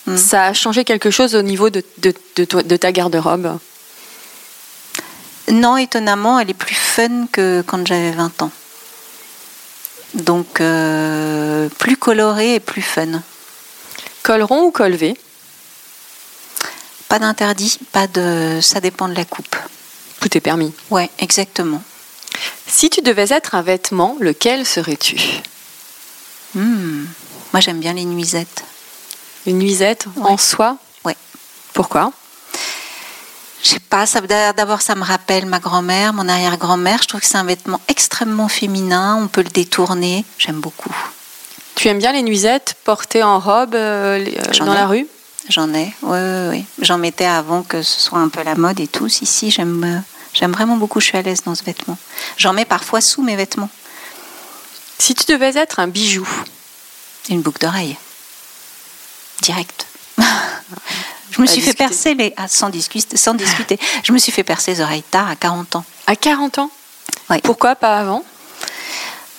Mm. 0.07 0.19
ça 0.19 0.45
a 0.49 0.53
changé 0.53 0.85
quelque 0.85 1.11
chose 1.11 1.35
au 1.35 1.41
niveau 1.41 1.71
de, 1.71 1.83
de, 1.99 2.13
de 2.37 2.77
ta 2.77 2.93
garde-robe? 2.93 3.59
Non, 5.51 5.77
étonnamment, 5.79 6.39
elle 6.39 6.51
est 6.51 6.55
plus 6.55 6.75
fun 6.75 7.27
que 7.33 7.63
quand 7.67 7.87
j'avais 7.87 8.11
20 8.11 8.43
ans. 8.43 8.51
Donc, 10.15 10.61
euh, 10.61 11.69
plus 11.79 11.97
colorée 11.97 12.55
et 12.57 12.61
plus 12.61 12.83
fun. 12.83 13.23
Col 14.23 14.43
rond 14.43 14.63
ou 14.65 14.71
col 14.71 14.95
V 14.95 15.15
Pas 17.09 17.19
d'interdit, 17.19 17.79
pas 17.93 18.07
de. 18.07 18.61
Ça 18.63 18.81
dépend 18.81 19.09
de 19.09 19.15
la 19.15 19.25
coupe. 19.25 19.57
Tout 20.21 20.37
est 20.37 20.41
permis. 20.41 20.73
Ouais, 20.91 21.11
exactement. 21.19 21.83
Si 22.67 22.91
tu 22.91 23.03
devais 23.03 23.27
être 23.31 23.55
un 23.55 23.63
vêtement, 23.63 24.17
lequel 24.21 24.65
serais-tu? 24.65 25.17
Hmm. 26.55 27.05
Moi, 27.53 27.61
j'aime 27.61 27.81
bien 27.81 27.93
les 27.93 28.05
nuisettes. 28.05 28.65
Une 29.47 29.59
nuisette 29.59 30.07
Ouais. 30.17 30.31
en 30.31 30.37
soie 30.39 30.79
Ouais. 31.05 31.17
Pourquoi? 31.75 32.13
Je 33.65 33.71
sais 33.71 33.81
pas, 33.81 34.05
ça, 34.05 34.21
d'abord 34.21 34.83
ça 34.83 34.95
me 34.95 35.03
rappelle 35.03 35.47
ma 35.47 35.59
grand-mère, 35.59 36.13
mon 36.13 36.29
arrière-grand-mère. 36.29 37.01
Je 37.03 37.09
trouve 37.09 37.21
que 37.23 37.27
c'est 37.27 37.39
un 37.39 37.45
vêtement 37.45 37.81
extrêmement 37.89 38.49
féminin, 38.49 39.17
on 39.17 39.27
peut 39.27 39.43
le 39.43 39.49
détourner. 39.49 40.27
J'aime 40.39 40.61
beaucoup. 40.61 40.95
Tu 41.75 41.89
aimes 41.89 41.99
bien 41.99 42.13
les 42.13 42.23
nuisettes 42.23 42.77
portées 42.85 43.23
en 43.23 43.41
robe 43.41 43.75
euh, 43.75 44.23
euh, 44.23 44.59
dans 44.59 44.73
ai. 44.73 44.77
la 44.77 44.87
rue? 44.87 45.07
J'en 45.49 45.73
ai, 45.73 45.95
oui, 46.03 46.19
oui, 46.19 46.49
oui. 46.51 46.65
J'en 46.83 46.99
mettais 46.99 47.25
avant 47.25 47.63
que 47.63 47.83
ce 47.83 48.01
soit 48.03 48.19
un 48.19 48.29
peu 48.29 48.43
la 48.43 48.55
mode 48.55 48.81
et 48.81 48.87
tout. 48.87 49.09
Si, 49.09 49.25
si, 49.25 49.51
j'aime, 49.51 49.83
euh, 49.85 49.99
j'aime 50.35 50.53
vraiment 50.53 50.77
beaucoup, 50.77 51.01
je 51.01 51.07
suis 51.07 51.19
à 51.19 51.23
l'aise 51.23 51.43
dans 51.45 51.55
ce 51.55 51.65
vêtement. 51.65 51.97
J'en 52.37 52.53
mets 52.53 52.65
parfois 52.67 53.01
sous 53.01 53.23
mes 53.23 53.37
vêtements. 53.37 53.71
Si 54.99 55.15
tu 55.15 55.25
devais 55.33 55.57
être 55.57 55.81
un 55.81 55.89
bijou, 55.89 56.29
Une 57.31 57.41
boucle 57.41 57.61
d'oreille. 57.61 57.97
Direct. 59.41 59.87
je 61.31 61.41
me 61.41 61.47
suis 61.47 61.61
fait 61.61 61.75
percer 61.75 62.15
les... 62.15 62.33
Ah, 62.37 62.49
sans, 62.49 62.69
discuter, 62.69 63.17
sans 63.17 63.35
discuter. 63.35 63.79
Je 64.03 64.13
me 64.13 64.19
suis 64.19 64.33
fait 64.33 64.45
percer 64.45 64.73
les 64.73 64.81
oreilles 64.81 65.03
tard, 65.03 65.29
à 65.29 65.37
40 65.37 65.77
ans. 65.77 65.85
à 66.07 66.17
40 66.17 66.59
ans? 66.59 66.71
Pourquoi 67.43 67.75
pas 67.75 67.99
avant? 67.99 68.25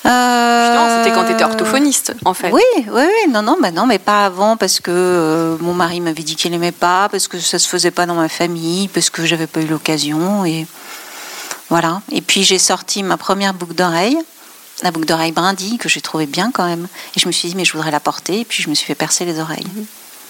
Justement, 0.06 0.98
c'était 0.98 1.16
quand 1.16 1.26
tu 1.26 1.32
étais 1.32 1.44
orthophoniste, 1.44 2.14
en 2.26 2.36
fait. 2.36 2.52
Oui, 2.52 2.62
oui, 2.76 2.84
oui. 2.92 3.32
Non, 3.32 3.42
non, 3.42 3.58
bah 3.60 3.72
non, 3.72 3.88
mais 3.88 3.98
pas 3.98 4.26
avant 4.26 4.56
parce 4.56 4.80
que 4.80 4.92
euh, 4.92 5.58
mon 5.62 5.74
mari 5.74 6.00
m'avait 6.00 6.22
dit 6.22 6.36
qu'il 6.36 6.52
n'aimait 6.52 6.72
pas, 6.72 7.10
parce 7.10 7.28
que 7.28 7.40
ça 7.40 7.58
se 7.58 7.68
faisait 7.68 7.90
pas 7.90 8.06
dans 8.06 8.14
ma 8.14 8.30
famille, 8.30 8.88
parce 8.90 9.10
que 9.10 9.26
j'avais 9.26 9.48
pas 9.48 9.62
eu 9.62 9.66
l'occasion. 9.66 10.46
Et 10.46 10.68
voilà. 11.70 12.02
Et 12.12 12.22
puis 12.22 12.44
j'ai 12.44 12.60
sorti 12.60 13.02
ma 13.02 13.18
première 13.18 13.56
boucle 13.56 13.74
d'oreille, 13.74 14.18
la 14.84 14.92
boucle 14.92 15.08
d'oreille 15.08 15.32
brindille, 15.32 15.80
que 15.80 15.90
j'ai 15.90 16.02
trouvé 16.02 16.28
bien 16.28 16.52
quand 16.52 16.66
même. 16.66 16.88
Et 17.16 17.20
je 17.20 17.26
me 17.26 17.32
suis 17.32 17.50
dit, 17.50 17.56
mais 17.56 17.66
je 17.66 17.74
voudrais 17.74 17.92
la 17.92 18.00
porter. 18.00 18.42
Et 18.42 18.46
puis 18.46 18.62
je 18.62 18.70
me 18.70 18.76
suis 18.76 18.86
fait 18.86 18.96
percer 18.96 19.26
les 19.26 19.40
oreilles. 19.40 19.66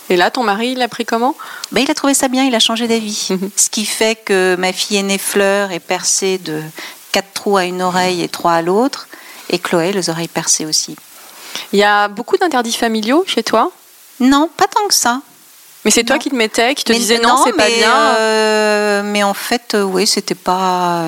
Et 0.10 0.18
là, 0.18 0.30
ton 0.30 0.44
mari, 0.44 0.72
il 0.72 0.78
l'a 0.78 0.88
pris 0.88 1.04
comment? 1.06 1.36
Ben, 1.72 1.82
il 1.84 1.90
a 1.90 1.96
trouvé 1.96 2.14
ça 2.14 2.28
bien, 2.28 2.44
il 2.46 2.54
a 2.54 2.60
changé 2.60 2.88
d'avis. 2.88 3.30
Ce 3.56 3.70
qui 3.70 3.86
fait 3.86 4.16
que 4.24 4.56
ma 4.60 4.72
fille 4.72 4.98
aînée 4.98 5.18
Fleur 5.18 5.72
est 5.72 5.80
percée 5.80 6.38
de 6.38 6.62
quatre 7.12 7.34
trous 7.34 7.58
à 7.58 7.66
une 7.66 7.82
oreille 7.82 8.22
et 8.22 8.30
trois 8.30 8.54
à 8.54 8.62
l'autre, 8.62 9.08
et 9.50 9.58
Chloé, 9.60 9.92
les 9.94 10.10
oreilles 10.10 10.28
percées 10.28 10.66
aussi. 10.66 10.96
Il 11.74 11.80
y 11.80 11.84
a 11.84 12.08
beaucoup 12.08 12.38
d'interdits 12.38 12.74
familiaux 12.74 13.24
chez 13.26 13.42
toi? 13.42 13.72
Non, 14.20 14.50
pas 14.56 14.68
tant 14.68 14.88
que 14.88 14.94
ça. 14.94 15.22
Mais 15.84 15.92
c'est 15.92 16.04
toi 16.04 16.18
qui 16.20 16.30
te 16.30 16.36
mettais, 16.36 16.74
qui 16.76 16.84
te 16.84 16.92
Mais 16.92 16.98
disais 17.00 17.20
non, 17.20 17.42
c'est 17.44 17.54
pas 17.54 17.68
bien. 17.70 18.16
euh, 18.18 19.02
mais 19.04 19.24
en 19.24 19.34
fait, 19.34 19.74
euh, 19.76 19.84
oui, 19.84 20.06
c'était 20.08 20.34
pas. 20.36 21.04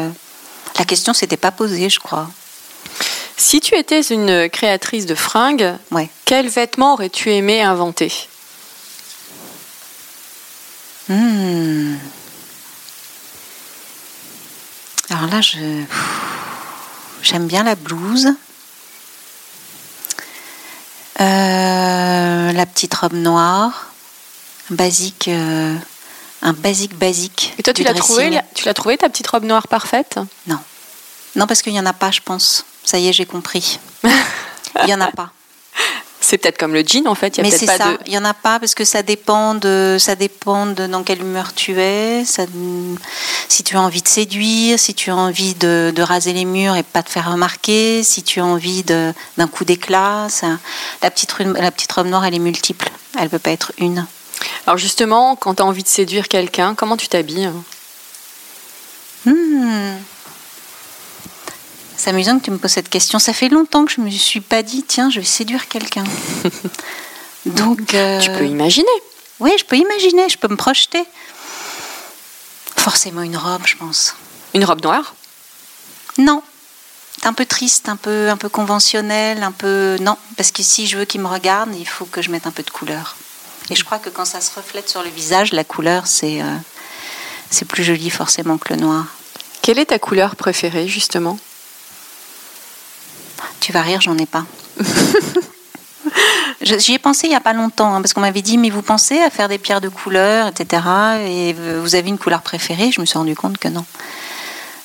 La 0.77 0.85
question 0.85 1.13
s'était 1.13 1.37
pas 1.37 1.51
posée, 1.51 1.89
je 1.89 1.99
crois. 1.99 2.27
Si 3.37 3.59
tu 3.59 3.75
étais 3.75 4.01
une 4.01 4.49
créatrice 4.49 5.05
de 5.05 5.15
fringues, 5.15 5.73
Ouais. 5.91 6.09
quels 6.25 6.47
vêtements 6.49 6.93
aurais-tu 6.93 7.31
aimé 7.31 7.61
inventer? 7.61 8.11
Hmm. 11.09 11.95
Alors 15.09 15.27
là, 15.27 15.41
je 15.41 15.83
j'aime 17.21 17.47
bien 17.47 17.63
la 17.63 17.75
blouse. 17.75 18.27
Euh, 21.19 22.51
la 22.51 22.65
petite 22.65 22.93
robe 22.93 23.13
noire, 23.13 23.87
un 24.69 24.75
basique, 24.75 25.29
euh, 25.29 25.75
un 26.43 26.53
basique 26.53 26.95
basique. 26.95 27.55
Et 27.57 27.63
toi, 27.63 27.73
tu 27.73 27.83
l'as 27.83 27.93
trouvé, 27.93 28.39
tu 28.53 28.65
l'as 28.65 28.73
trouvé 28.73 28.97
ta 28.97 29.09
petite 29.09 29.27
robe 29.27 29.43
noire 29.43 29.67
parfaite? 29.67 30.19
Non. 30.45 30.59
Non, 31.35 31.47
parce 31.47 31.61
qu'il 31.61 31.73
n'y 31.73 31.79
en 31.79 31.85
a 31.85 31.93
pas, 31.93 32.11
je 32.11 32.21
pense. 32.21 32.65
Ça 32.83 32.99
y 32.99 33.07
est, 33.07 33.13
j'ai 33.13 33.25
compris. 33.25 33.79
Il 34.03 34.85
n'y 34.85 34.93
en 34.93 35.01
a 35.01 35.11
pas. 35.11 35.31
C'est 36.29 36.37
peut-être 36.37 36.57
comme 36.57 36.73
le 36.73 36.81
jean 36.85 37.07
en 37.07 37.15
fait. 37.15 37.37
Il 37.37 37.37
y 37.37 37.39
a 37.39 37.43
Mais 37.49 37.57
c'est 37.57 37.65
pas 37.65 37.77
ça. 37.77 37.93
de. 37.93 37.99
Il 38.05 38.11
n'y 38.11 38.17
en 38.17 38.25
a 38.25 38.33
pas 38.33 38.59
parce 38.59 38.75
que 38.75 38.83
ça 38.83 39.01
dépend 39.01 39.55
de, 39.55 39.95
ça 39.97 40.15
dépend 40.15 40.65
de 40.65 40.85
dans 40.85 41.01
quelle 41.03 41.21
humeur 41.21 41.53
tu 41.53 41.79
es. 41.79 42.25
Ça, 42.25 42.43
si 43.47 43.63
tu 43.63 43.77
as 43.77 43.81
envie 43.81 44.01
de 44.01 44.09
séduire, 44.09 44.77
si 44.77 44.93
tu 44.93 45.09
as 45.09 45.15
envie 45.15 45.53
de, 45.55 45.93
de 45.95 46.01
raser 46.01 46.33
les 46.33 46.43
murs 46.43 46.75
et 46.75 46.83
pas 46.83 47.01
te 47.01 47.09
faire 47.09 47.31
remarquer, 47.31 48.03
si 48.03 48.23
tu 48.23 48.41
as 48.41 48.45
envie 48.45 48.83
d'un 48.83 49.13
coup 49.49 49.63
d'éclat. 49.63 50.27
ça- 50.29 50.59
La 51.01 51.11
petite, 51.11 51.33
la 51.39 51.71
petite 51.71 51.91
robe 51.93 52.07
noire, 52.07 52.25
elle 52.25 52.35
est 52.35 52.39
multiple. 52.39 52.89
Elle 53.17 53.23
ne 53.23 53.29
peut 53.29 53.39
pas 53.39 53.51
être 53.51 53.71
une. 53.77 54.05
Alors 54.65 54.77
justement, 54.77 55.37
quand 55.37 55.55
tu 55.55 55.61
as 55.63 55.65
envie 55.65 55.83
de 55.83 55.87
séduire 55.87 56.27
quelqu'un, 56.27 56.75
comment 56.75 56.97
tu 56.97 57.07
t'habilles? 57.07 57.51
Hmm. 59.25 59.95
C'est 61.97 62.11
amusant 62.11 62.37
que 62.39 62.45
tu 62.45 62.51
me 62.51 62.57
poses 62.57 62.71
cette 62.71 62.89
question. 62.89 63.17
Ça 63.17 63.33
fait 63.33 63.49
longtemps 63.49 63.83
que 63.85 63.91
je 63.91 64.01
me 64.01 64.09
suis 64.11 64.39
pas 64.39 64.61
dit, 64.61 64.83
tiens, 64.83 65.09
je 65.09 65.19
vais 65.19 65.25
séduire 65.25 65.67
quelqu'un. 65.67 66.03
Donc, 67.47 67.93
euh, 67.95 68.19
Tu 68.21 68.29
peux 68.31 68.45
imaginer. 68.45 68.87
oui, 69.39 69.51
je 69.57 69.65
peux 69.65 69.77
imaginer, 69.77 70.29
je 70.29 70.37
peux 70.37 70.47
me 70.47 70.55
projeter. 70.55 71.03
Forcément 72.75 73.23
une 73.23 73.35
robe, 73.35 73.63
je 73.65 73.75
pense. 73.75 74.15
Une 74.53 74.63
robe 74.63 74.83
noire? 74.83 75.15
Non, 76.19 76.43
c'est 77.19 77.27
un 77.27 77.33
peu 77.33 77.45
triste, 77.45 77.89
un 77.89 77.95
peu, 77.95 78.29
un 78.29 78.37
peu 78.37 78.49
conventionnel, 78.49 79.43
un 79.43 79.51
peu 79.51 79.97
non, 79.99 80.17
parce 80.35 80.51
que 80.51 80.63
si 80.63 80.87
je 80.87 80.97
veux 80.97 81.05
qu'il 81.05 81.21
me 81.21 81.27
regarde, 81.27 81.69
il 81.77 81.87
faut 81.87 82.05
que 82.05 82.21
je 82.21 82.29
mette 82.31 82.47
un 82.47 82.51
peu 82.51 82.63
de 82.63 82.69
couleur. 82.69 83.17
Et 83.69 83.75
je 83.75 83.83
crois 83.83 83.99
que 83.99 84.09
quand 84.09 84.25
ça 84.25 84.39
se 84.39 84.55
reflète 84.55 84.87
sur 84.89 85.03
le 85.03 85.09
visage, 85.09 85.51
la 85.51 85.63
couleur, 85.63 86.07
c'est 86.07 86.41
euh, 86.41 86.55
c'est 87.49 87.65
plus 87.65 87.83
joli 87.83 88.09
forcément 88.09 88.57
que 88.57 88.73
le 88.73 88.79
noir. 88.79 89.05
Quelle 89.61 89.79
est 89.79 89.87
ta 89.87 89.99
couleur 89.99 90.35
préférée 90.35 90.87
justement? 90.87 91.37
Tu 93.67 93.73
vas 93.73 93.81
rire, 93.81 93.99
j'en 93.99 94.17
ai 94.17 94.25
pas. 94.25 94.45
J'y 96.61 96.93
ai 96.93 96.99
pensé 96.99 97.27
il 97.27 97.31
n'y 97.31 97.35
a 97.35 97.41
pas 97.41 97.51
longtemps, 97.51 97.93
hein, 97.93 98.01
parce 98.01 98.13
qu'on 98.13 98.21
m'avait 98.21 98.41
dit, 98.41 98.57
mais 98.57 98.69
vous 98.69 98.81
pensez 98.81 99.19
à 99.19 99.29
faire 99.29 99.49
des 99.49 99.57
pierres 99.57 99.81
de 99.81 99.89
couleur, 99.89 100.47
etc. 100.47 100.83
Et 101.25 101.51
vous 101.51 101.95
avez 101.95 102.07
une 102.07 102.17
couleur 102.17 102.43
préférée 102.43 102.93
Je 102.93 103.01
me 103.01 103.05
suis 103.05 103.17
rendu 103.17 103.35
compte 103.35 103.57
que 103.57 103.67
non. 103.67 103.83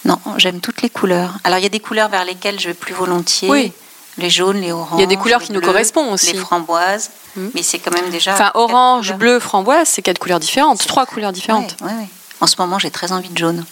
Non, 0.04 0.18
j'aime 0.36 0.58
toutes 0.58 0.82
les 0.82 0.90
couleurs. 0.90 1.34
Alors 1.44 1.60
il 1.60 1.62
y 1.62 1.66
a 1.66 1.68
des 1.68 1.78
couleurs 1.78 2.08
vers 2.08 2.24
lesquelles 2.24 2.58
je 2.58 2.70
vais 2.70 2.74
plus 2.74 2.92
volontiers. 2.92 3.48
Oui. 3.48 3.72
Les 4.18 4.30
jaunes, 4.30 4.60
les 4.60 4.72
oranges. 4.72 4.98
Il 4.98 5.00
y 5.02 5.04
a 5.04 5.06
des 5.06 5.16
couleurs 5.16 5.42
qui 5.42 5.52
nous 5.52 5.60
correspondent 5.60 6.12
aussi. 6.12 6.32
Les 6.32 6.40
framboises. 6.40 7.12
Mhm. 7.36 7.52
Mais 7.54 7.62
c'est 7.62 7.78
quand 7.78 7.94
même 7.94 8.10
déjà. 8.10 8.32
Enfin, 8.32 8.50
orange, 8.54 9.14
bleu, 9.14 9.38
framboise, 9.38 9.86
c'est 9.86 10.02
quatre 10.02 10.18
couleurs 10.18 10.40
différentes, 10.40 10.84
trois 10.88 11.06
couleurs 11.06 11.30
différentes. 11.30 11.76
Ouais, 11.82 11.86
ouais, 11.86 11.98
ouais. 11.98 12.08
En 12.40 12.48
ce 12.48 12.56
moment, 12.58 12.80
j'ai 12.80 12.90
très 12.90 13.12
envie 13.12 13.28
de 13.28 13.38
jaune. 13.38 13.64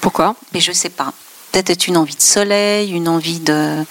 Pourquoi? 0.00 0.34
Mais 0.52 0.58
je 0.58 0.72
sais 0.72 0.90
pas. 0.90 1.12
Peut-être 1.62 1.88
une 1.88 1.96
envie 1.96 2.14
de 2.14 2.20
soleil, 2.22 2.92
une 2.92 3.08
envie 3.08 3.40
de. 3.40 3.84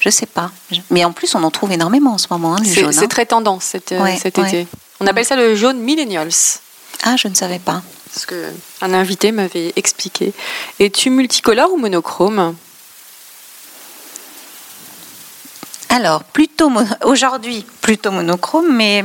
Je 0.00 0.10
sais 0.10 0.26
pas. 0.26 0.50
Mais 0.90 1.04
en 1.06 1.12
plus, 1.12 1.34
on 1.34 1.42
en 1.42 1.50
trouve 1.50 1.72
énormément 1.72 2.12
en 2.12 2.18
ce 2.18 2.26
moment, 2.30 2.54
hein, 2.56 2.60
du 2.60 2.68
C'est 2.68 2.82
jaune. 2.82 2.92
c'est 2.92 3.04
hein. 3.04 3.08
très 3.08 3.24
tendance 3.24 3.64
cet, 3.64 3.92
euh, 3.92 4.02
Ouais, 4.02 4.18
cet 4.20 4.36
ouais. 4.38 4.46
été. 4.46 4.66
On 5.00 5.06
appelle 5.06 5.24
ça 5.24 5.34
le 5.36 5.54
jaune 5.54 5.78
millennials. 5.78 6.28
Ah, 7.02 7.16
je 7.16 7.28
ne 7.28 7.34
savais 7.34 7.58
pas. 7.58 7.82
Ce 8.14 8.26
que 8.26 8.50
un 8.82 8.92
invité 8.92 9.32
m'avait 9.32 9.72
expliqué. 9.76 10.32
Es-tu 10.78 11.08
multicolore 11.10 11.72
ou 11.72 11.76
monochrome? 11.78 12.54
Alors, 15.88 16.24
plutôt 16.24 16.70
aujourd'hui, 17.04 17.64
plutôt 17.80 18.10
monochrome, 18.10 18.70
mais 18.74 19.02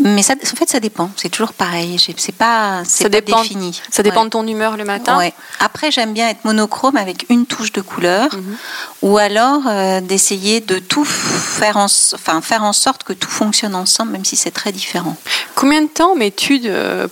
mais 0.00 0.22
ça, 0.22 0.34
en 0.34 0.56
fait, 0.56 0.68
ça 0.68 0.80
dépend. 0.80 1.10
C'est 1.16 1.28
toujours 1.28 1.52
pareil. 1.52 1.98
C'est 2.16 2.34
pas, 2.34 2.82
c'est 2.84 3.08
dépend- 3.08 3.42
défini. 3.42 3.80
Ça 3.90 4.02
dépend 4.02 4.20
Ouais. 4.20 4.24
de 4.26 4.30
ton 4.30 4.46
humeur 4.46 4.76
le 4.76 4.84
matin 4.84 5.18
Ouais. 5.18 5.32
Après, 5.60 5.90
j'aime 5.90 6.12
bien 6.12 6.28
être 6.28 6.44
monochrome 6.44 6.96
avec 6.96 7.26
une 7.30 7.46
touche 7.46 7.72
de 7.72 7.80
couleur, 7.80 8.28
Mhm. 8.34 8.56
ou 9.02 9.18
alors 9.18 9.62
euh, 9.66 10.00
d'essayer 10.00 10.60
de 10.60 10.78
tout 10.78 11.04
faire 11.04 11.76
en, 11.76 11.86
enfin, 11.86 12.40
faire 12.40 12.62
en 12.62 12.72
sorte 12.72 13.02
que 13.02 13.12
tout 13.12 13.28
fonctionne 13.30 13.74
ensemble, 13.74 14.12
même 14.12 14.24
si 14.24 14.36
c'est 14.36 14.50
très 14.52 14.72
différent. 14.72 15.16
Combien 15.54 15.82
de 15.82 15.88
temps 15.88 16.14
mets-tu 16.14 16.62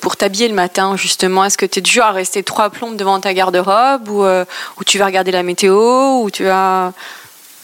pour 0.01 0.17
t'habiller 0.17 0.49
le 0.49 0.55
matin, 0.55 0.97
justement? 0.97 1.45
Est-ce 1.45 1.59
que 1.59 1.67
tu 1.67 1.81
es 1.81 1.83
du 1.83 1.91
genre 1.91 2.07
à 2.07 2.13
rester 2.13 2.43
trois 2.43 2.71
plombes 2.71 2.97
devant 2.97 3.19
ta 3.21 3.35
garde-robe 3.35 4.09
ou, 4.09 4.23
euh, 4.25 4.45
ou 4.79 4.85
tu 4.85 4.99
vas 4.99 5.07
regarder 5.07 5.33
la 5.33 5.43
météo 5.43 6.21
ou 6.23 6.31
tu 6.31 6.45
vas... 6.45 6.93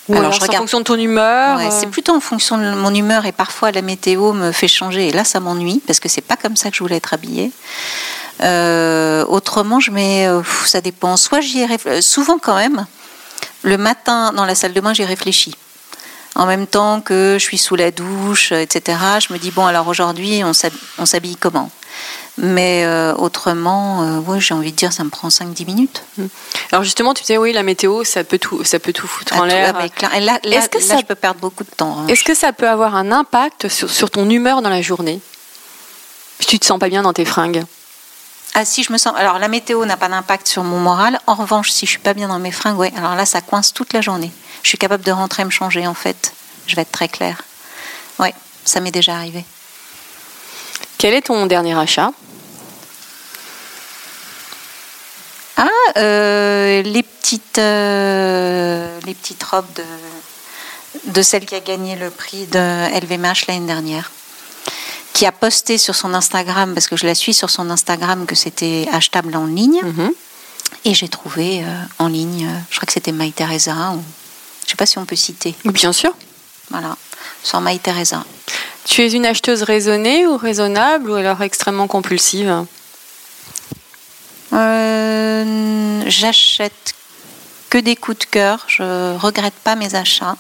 Ou 0.09 0.13
Alors, 0.15 0.25
alors, 0.27 0.33
je 0.33 0.41
c'est 0.41 0.51
en 0.51 0.59
fonction 0.59 0.79
de 0.81 0.85
ton 0.85 0.97
humeur 0.97 1.59
Ouais, 1.59 1.67
euh, 1.67 1.71
c'est 1.71 1.87
plutôt 1.87 2.15
en 2.15 2.21
fonction 2.21 2.59
de 2.59 2.75
mon 2.75 2.93
humeur 2.95 3.25
et 3.27 3.33
parfois 3.33 3.71
la 3.71 3.83
météo 3.83 4.33
me 4.33 4.51
fait 4.53 4.67
changer 4.69 5.09
et 5.09 5.13
là 5.13 5.25
ça 5.25 5.39
m'ennuie 5.39 5.81
parce 5.87 6.01
que 6.01 6.09
c'est 6.09 6.21
pas 6.21 6.37
comme 6.37 6.57
ça 6.57 6.71
que 6.71 6.77
je 6.77 6.83
voulais 6.83 6.97
être 6.97 7.15
habillée. 7.15 7.53
Euh, 8.41 9.25
autrement, 9.29 9.79
je 9.79 9.91
mets, 9.93 10.27
euh, 10.27 10.43
ça 10.67 10.81
dépend. 10.81 11.17
Soit 11.17 11.41
j'y 11.41 11.61
ai 11.61 11.67
réfl- 11.67 12.01
souvent 12.01 12.39
quand 12.39 12.57
même. 12.57 12.87
Le 13.63 13.77
matin 13.77 14.33
dans 14.35 14.45
la 14.45 14.57
salle 14.57 14.73
de 14.73 14.81
bain, 14.81 14.93
j'y 14.93 15.05
réfléchis. 15.05 15.55
En 16.35 16.47
même 16.47 16.67
temps 16.67 17.01
que 17.03 17.37
je 17.39 17.43
suis 17.45 17.59
sous 17.59 17.77
la 17.77 17.91
douche, 17.91 18.53
etc. 18.53 18.99
Je 19.27 19.33
me 19.33 19.39
dis 19.39 19.51
bon 19.51 19.67
alors 19.67 19.87
aujourd'hui 19.89 20.43
on 20.45 20.53
s'hab- 20.53 20.73
on 20.99 21.05
s'habille 21.07 21.37
comment? 21.37 21.71
Mais 22.39 22.85
euh, 22.87 23.13
autrement, 23.17 24.03
euh, 24.03 24.19
ouais, 24.21 24.41
j'ai 24.41 24.55
envie 24.55 24.73
de 24.73 24.77
dire 24.77 24.93
ça 24.95 25.05
me 25.05 25.11
prend 25.11 25.29
5-10 25.29 25.67
minutes. 25.67 26.03
Alors 26.73 26.83
justement, 26.83 27.13
tu 27.13 27.23
disais 27.23 27.37
oui, 27.37 27.53
la 27.53 27.63
météo, 27.63 28.05
ça 28.05 28.25
peut 28.25 28.39
tout, 28.39 28.65
ça 28.65 28.79
peut 28.79 28.95
tout 28.95 29.07
foutre 29.07 29.35
À 29.35 29.41
en 29.41 29.45
l'air. 29.45 29.75
et 30.17 30.21
là, 30.21 30.41
là- 30.43 30.57
Est-ce 30.57 30.71
que 30.71 30.79
là, 30.79 30.85
ça- 30.85 30.97
je 31.01 31.05
peux 31.05 31.15
perdre 31.15 31.41
beaucoup 31.41 31.65
de 31.65 31.71
temps. 31.71 31.99
hein. 31.99 32.07
Est-ce 32.09 32.25
que 32.25 32.35
ça 32.35 32.55
peut 32.55 32.67
avoir 32.69 32.95
un 32.97 33.13
impact 33.13 33.69
sur, 33.69 33.91
sur 33.91 34.11
ton 34.11 34.29
humeur 34.31 34.63
dans 34.63 34.71
la 34.71 34.81
journée? 34.81 35.21
Si 36.41 36.47
tu 36.47 36.59
te 36.59 36.65
sens 36.65 36.79
pas 36.79 36.89
bien 36.89 37.03
dans 37.03 37.13
tes 37.13 37.27
fringues? 37.27 37.63
Ah 38.55 38.65
si 38.65 38.83
je 38.83 38.93
me 38.93 38.99
sens. 38.99 39.15
Alors 39.17 39.39
la 39.39 39.49
météo 39.49 39.85
n'a 39.87 39.97
pas 39.97 40.09
d'impact 40.09 40.47
sur 40.47 40.63
mon 40.63 40.79
moral. 40.79 41.19
En 41.27 41.35
revanche, 41.35 41.71
si 41.71 41.87
je 41.87 41.91
suis 41.93 41.99
pas 41.99 42.15
bien 42.15 42.29
dans 42.29 42.39
mes 42.39 42.53
fringues, 42.53 42.79
ouais, 42.79 42.93
alors 42.97 43.15
là 43.15 43.25
ça 43.25 43.41
coince 43.41 43.73
toute 43.73 43.93
la 43.93 44.01
journée. 44.01 44.31
Je 44.63 44.69
suis 44.69 44.79
capable 44.79 45.05
de 45.05 45.11
rentrer 45.11 45.45
me 45.45 45.51
changer 45.51 45.87
en 45.87 45.95
fait. 45.95 46.35
Je 46.67 46.77
vais 46.77 46.83
être 46.83 46.93
très 46.93 47.09
claire. 47.09 47.43
Ouais, 48.19 48.35
ça 48.65 48.81
m'est 48.81 48.91
déjà 48.91 49.15
arrivé. 49.15 49.45
Quel 50.99 51.15
est 51.15 51.23
ton 51.23 51.47
dernier 51.47 51.77
achat? 51.77 52.13
Ah, 55.57 55.69
euh, 55.97 56.83
les 56.83 57.03
petites, 57.03 57.59
euh, 57.59 59.01
les 59.05 59.15
petites 59.15 59.43
robes 59.43 59.73
de, 59.75 59.85
de 61.13 61.23
celle 61.23 61.47
qui 61.47 61.55
a 61.55 61.61
gagné 61.61 61.97
le 61.97 62.11
prix 62.11 62.47
de 62.47 62.59
LVMH 63.01 63.47
l'année 63.49 63.67
dernière, 63.67 64.11
qui 65.23 65.27
a 65.27 65.31
posté 65.31 65.79
sur 65.79 65.95
son 65.95 66.15
Instagram, 66.15 66.75
parce 66.75 66.89
que 66.89 66.97
je 66.97 67.07
la 67.07 67.15
suis 67.15 67.33
sur 67.33 67.49
son 67.49 67.71
Instagram, 67.71 68.27
que 68.27 68.35
c'était 68.35 68.89
achetable 68.91 69.37
en 69.37 69.47
ligne. 69.47 69.81
Mhm. 69.81 70.13
Et 70.85 70.95
j'ai 70.95 71.07
trouvé 71.07 71.63
euh, 71.63 71.83
en 72.01 72.09
ligne, 72.09 72.49
euh, 72.49 72.59
je 72.71 72.77
crois 72.77 72.87
que 72.87 72.93
c'était 72.93 73.13
My 73.13 73.31
Teresa, 73.31 73.93
ou 73.95 74.03
je 74.65 74.71
sais 74.71 74.77
pas 74.77 74.85
si 74.85 74.99
on 74.99 75.05
peut 75.05 75.15
citer. 75.15 75.55
Bien 75.65 75.93
sûr. 75.93 76.13
Voilà, 76.73 76.97
sur 77.45 77.61
My 77.61 77.79
Teresa. 77.79 78.25
Tu 78.85 79.03
es 79.03 79.13
une 79.13 79.25
acheteuse 79.25 79.63
raisonnée 79.63 80.27
ou 80.27 80.37
raisonnable 80.37 81.09
ou 81.09 81.15
alors 81.15 81.41
extrêmement 81.41 81.87
compulsive? 81.87 82.67
Euh, 84.53 86.03
J'achète 86.09 86.95
que 87.71 87.79
des 87.79 87.95
coups 87.95 88.19
de 88.19 88.25
cœur. 88.25 88.65
Je 88.67 89.17
regrette 89.19 89.55
pas 89.63 89.77
mes 89.77 89.95
achats. 89.95 90.37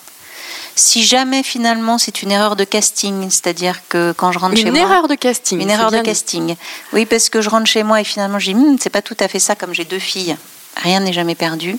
Si 0.74 1.04
jamais 1.04 1.42
finalement 1.42 1.98
c'est 1.98 2.22
une 2.22 2.30
erreur 2.30 2.56
de 2.56 2.64
casting, 2.64 3.28
c'est-à-dire 3.30 3.80
que 3.88 4.12
quand 4.16 4.32
je 4.32 4.38
rentre 4.38 4.56
chez 4.56 4.62
Une 4.62 4.70
moi, 4.72 4.80
erreur 4.82 5.06
de 5.08 5.14
casting. 5.14 5.60
une 5.60 5.68
erreur 5.70 5.90
de 5.90 5.98
dit. 5.98 6.02
casting. 6.02 6.56
Oui, 6.92 7.04
parce 7.06 7.28
que 7.28 7.40
je 7.42 7.50
rentre 7.50 7.66
chez 7.66 7.82
moi 7.82 8.00
et 8.00 8.04
finalement 8.04 8.38
je 8.38 8.52
dis, 8.52 8.54
Hum, 8.54 8.76
c'est 8.80 8.90
pas 8.90 9.02
tout 9.02 9.16
à 9.20 9.28
fait 9.28 9.38
ça 9.38 9.54
comme 9.54 9.74
j'ai 9.74 9.84
deux 9.84 9.98
filles. 9.98 10.36
Rien 10.76 11.00
n'est 11.00 11.12
jamais 11.12 11.34
perdu. 11.34 11.78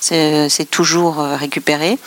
C'est 0.00 0.68
toujours 0.70 1.20
euh, 1.20 1.36
récupéré. 1.36 1.98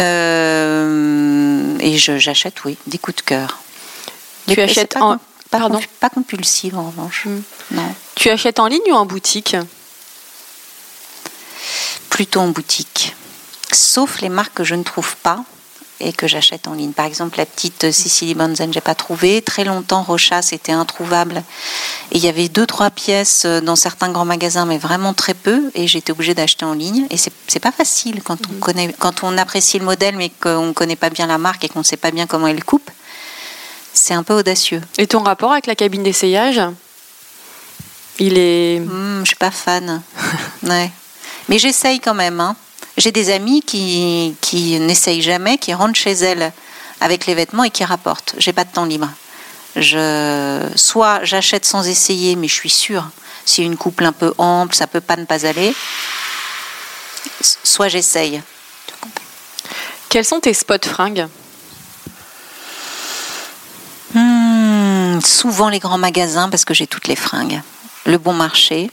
Euh, 0.00 1.76
et 1.80 1.96
j'achète, 1.98 2.64
oui, 2.64 2.76
des 2.86 2.98
coups 2.98 3.16
de 3.18 3.22
cœur. 3.22 3.58
Tu 4.48 4.60
achètes 4.60 4.94
pas, 4.94 5.00
en- 5.00 5.16
pas, 5.50 5.58
Pardon 5.58 5.80
pas 6.00 6.08
compulsive 6.10 6.76
en 6.78 6.86
revanche. 6.86 7.24
Hum. 7.26 7.42
Non, 7.72 7.94
Tu 8.14 8.30
achètes 8.30 8.58
en 8.58 8.66
ligne 8.66 8.80
ou 8.90 8.94
en 8.94 9.04
boutique? 9.06 9.56
Plutôt 12.08 12.40
en 12.40 12.48
boutique. 12.48 13.14
Sauf 13.72 14.20
les 14.20 14.28
marques 14.28 14.54
que 14.54 14.64
je 14.64 14.74
ne 14.74 14.82
trouve 14.82 15.16
pas 15.16 15.44
et 16.02 16.12
que 16.14 16.26
j'achète 16.26 16.66
en 16.66 16.72
ligne. 16.72 16.92
Par 16.92 17.04
exemple, 17.04 17.36
la 17.36 17.44
petite 17.44 17.90
Sicily 17.92 18.34
Bonzen, 18.34 18.72
j'ai 18.72 18.80
pas 18.80 18.94
trouvé. 18.94 19.42
Très 19.42 19.64
longtemps, 19.64 20.02
Rocha, 20.02 20.40
c'était 20.40 20.72
introuvable. 20.72 21.42
Et 22.10 22.16
il 22.16 22.24
y 22.24 22.28
avait 22.28 22.48
deux, 22.48 22.66
trois 22.66 22.90
pièces 22.90 23.44
dans 23.44 23.76
certains 23.76 24.10
grands 24.10 24.24
magasins, 24.24 24.64
mais 24.64 24.78
vraiment 24.78 25.12
très 25.12 25.34
peu. 25.34 25.70
Et 25.74 25.86
j'étais 25.86 26.12
obligée 26.12 26.32
d'acheter 26.34 26.64
en 26.64 26.72
ligne. 26.72 27.06
Et 27.10 27.16
c'est 27.18 27.60
pas 27.60 27.70
facile 27.70 28.22
quand 28.22 28.38
on 28.50 28.58
connaît, 28.60 28.94
quand 28.98 29.22
on 29.24 29.36
apprécie 29.36 29.78
le 29.78 29.84
modèle, 29.84 30.16
mais 30.16 30.30
qu'on 30.30 30.68
ne 30.68 30.72
connaît 30.72 30.96
pas 30.96 31.10
bien 31.10 31.26
la 31.26 31.36
marque 31.36 31.64
et 31.64 31.68
qu'on 31.68 31.80
ne 31.80 31.84
sait 31.84 31.98
pas 31.98 32.10
bien 32.10 32.26
comment 32.26 32.46
elle 32.46 32.64
coupe. 32.64 32.90
C'est 33.92 34.14
un 34.14 34.22
peu 34.22 34.34
audacieux. 34.34 34.80
Et 34.96 35.06
ton 35.06 35.22
rapport 35.22 35.52
avec 35.52 35.66
la 35.66 35.74
cabine 35.74 36.02
d'essayage? 36.02 36.62
Il 38.18 38.38
est. 38.38 38.80
Hmm, 38.80 39.20
je 39.20 39.26
suis 39.26 39.36
pas 39.36 39.50
fan. 39.50 40.00
ouais. 40.62 40.90
Mais 41.50 41.58
j'essaye 41.58 42.00
quand 42.00 42.14
même. 42.14 42.40
hein. 42.40 42.56
J'ai 43.00 43.12
des 43.12 43.30
amis 43.30 43.62
qui, 43.62 44.36
qui 44.42 44.78
n'essayent 44.78 45.22
jamais, 45.22 45.56
qui 45.56 45.72
rentrent 45.72 45.98
chez 45.98 46.12
elles 46.12 46.52
avec 47.00 47.24
les 47.24 47.34
vêtements 47.34 47.64
et 47.64 47.70
qui 47.70 47.82
rapportent. 47.82 48.34
J'ai 48.36 48.52
pas 48.52 48.64
de 48.64 48.72
temps 48.72 48.84
libre. 48.84 49.08
Je, 49.74 50.68
soit 50.76 51.24
j'achète 51.24 51.64
sans 51.64 51.88
essayer, 51.88 52.36
mais 52.36 52.46
je 52.46 52.52
suis 52.52 52.68
sûre. 52.68 53.08
Si 53.46 53.64
une 53.64 53.78
couple 53.78 54.04
un 54.04 54.12
peu 54.12 54.34
ample, 54.36 54.74
ça 54.74 54.86
peut 54.86 55.00
pas 55.00 55.16
ne 55.16 55.24
pas 55.24 55.46
aller. 55.46 55.74
Soit 57.40 57.88
j'essaye. 57.88 58.42
Quels 60.10 60.26
sont 60.26 60.40
tes 60.40 60.52
spots 60.52 60.86
fringues? 60.86 61.26
Hmm, 64.12 65.20
souvent 65.22 65.70
les 65.70 65.78
grands 65.78 65.96
magasins 65.96 66.50
parce 66.50 66.66
que 66.66 66.74
j'ai 66.74 66.86
toutes 66.86 67.08
les 67.08 67.16
fringues. 67.16 67.62
Le 68.04 68.18
bon 68.18 68.34
marché, 68.34 68.90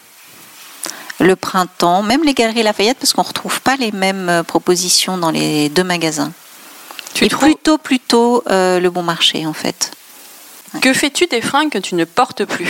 le 1.19 1.35
printemps, 1.35 2.03
même 2.03 2.23
les 2.23 2.33
galeries 2.33 2.63
Lafayette 2.63 2.97
parce 2.99 3.13
qu'on 3.13 3.23
ne 3.23 3.27
retrouve 3.27 3.61
pas 3.61 3.75
les 3.75 3.91
mêmes 3.91 4.29
euh, 4.29 4.43
propositions 4.43 5.17
dans 5.17 5.31
les 5.31 5.69
deux 5.69 5.83
magasins. 5.83 6.31
Tu 7.13 7.25
Et 7.25 7.29
trouves- 7.29 7.45
plutôt, 7.49 7.77
plutôt 7.77 8.43
euh, 8.49 8.79
le 8.79 8.89
bon 8.89 9.03
marché 9.03 9.45
en 9.47 9.53
fait. 9.53 9.91
Que 10.81 10.93
fais-tu 10.93 11.25
des 11.27 11.41
fringues 11.41 11.71
que 11.71 11.79
tu 11.79 11.95
ne 11.95 12.05
portes 12.05 12.45
plus? 12.45 12.69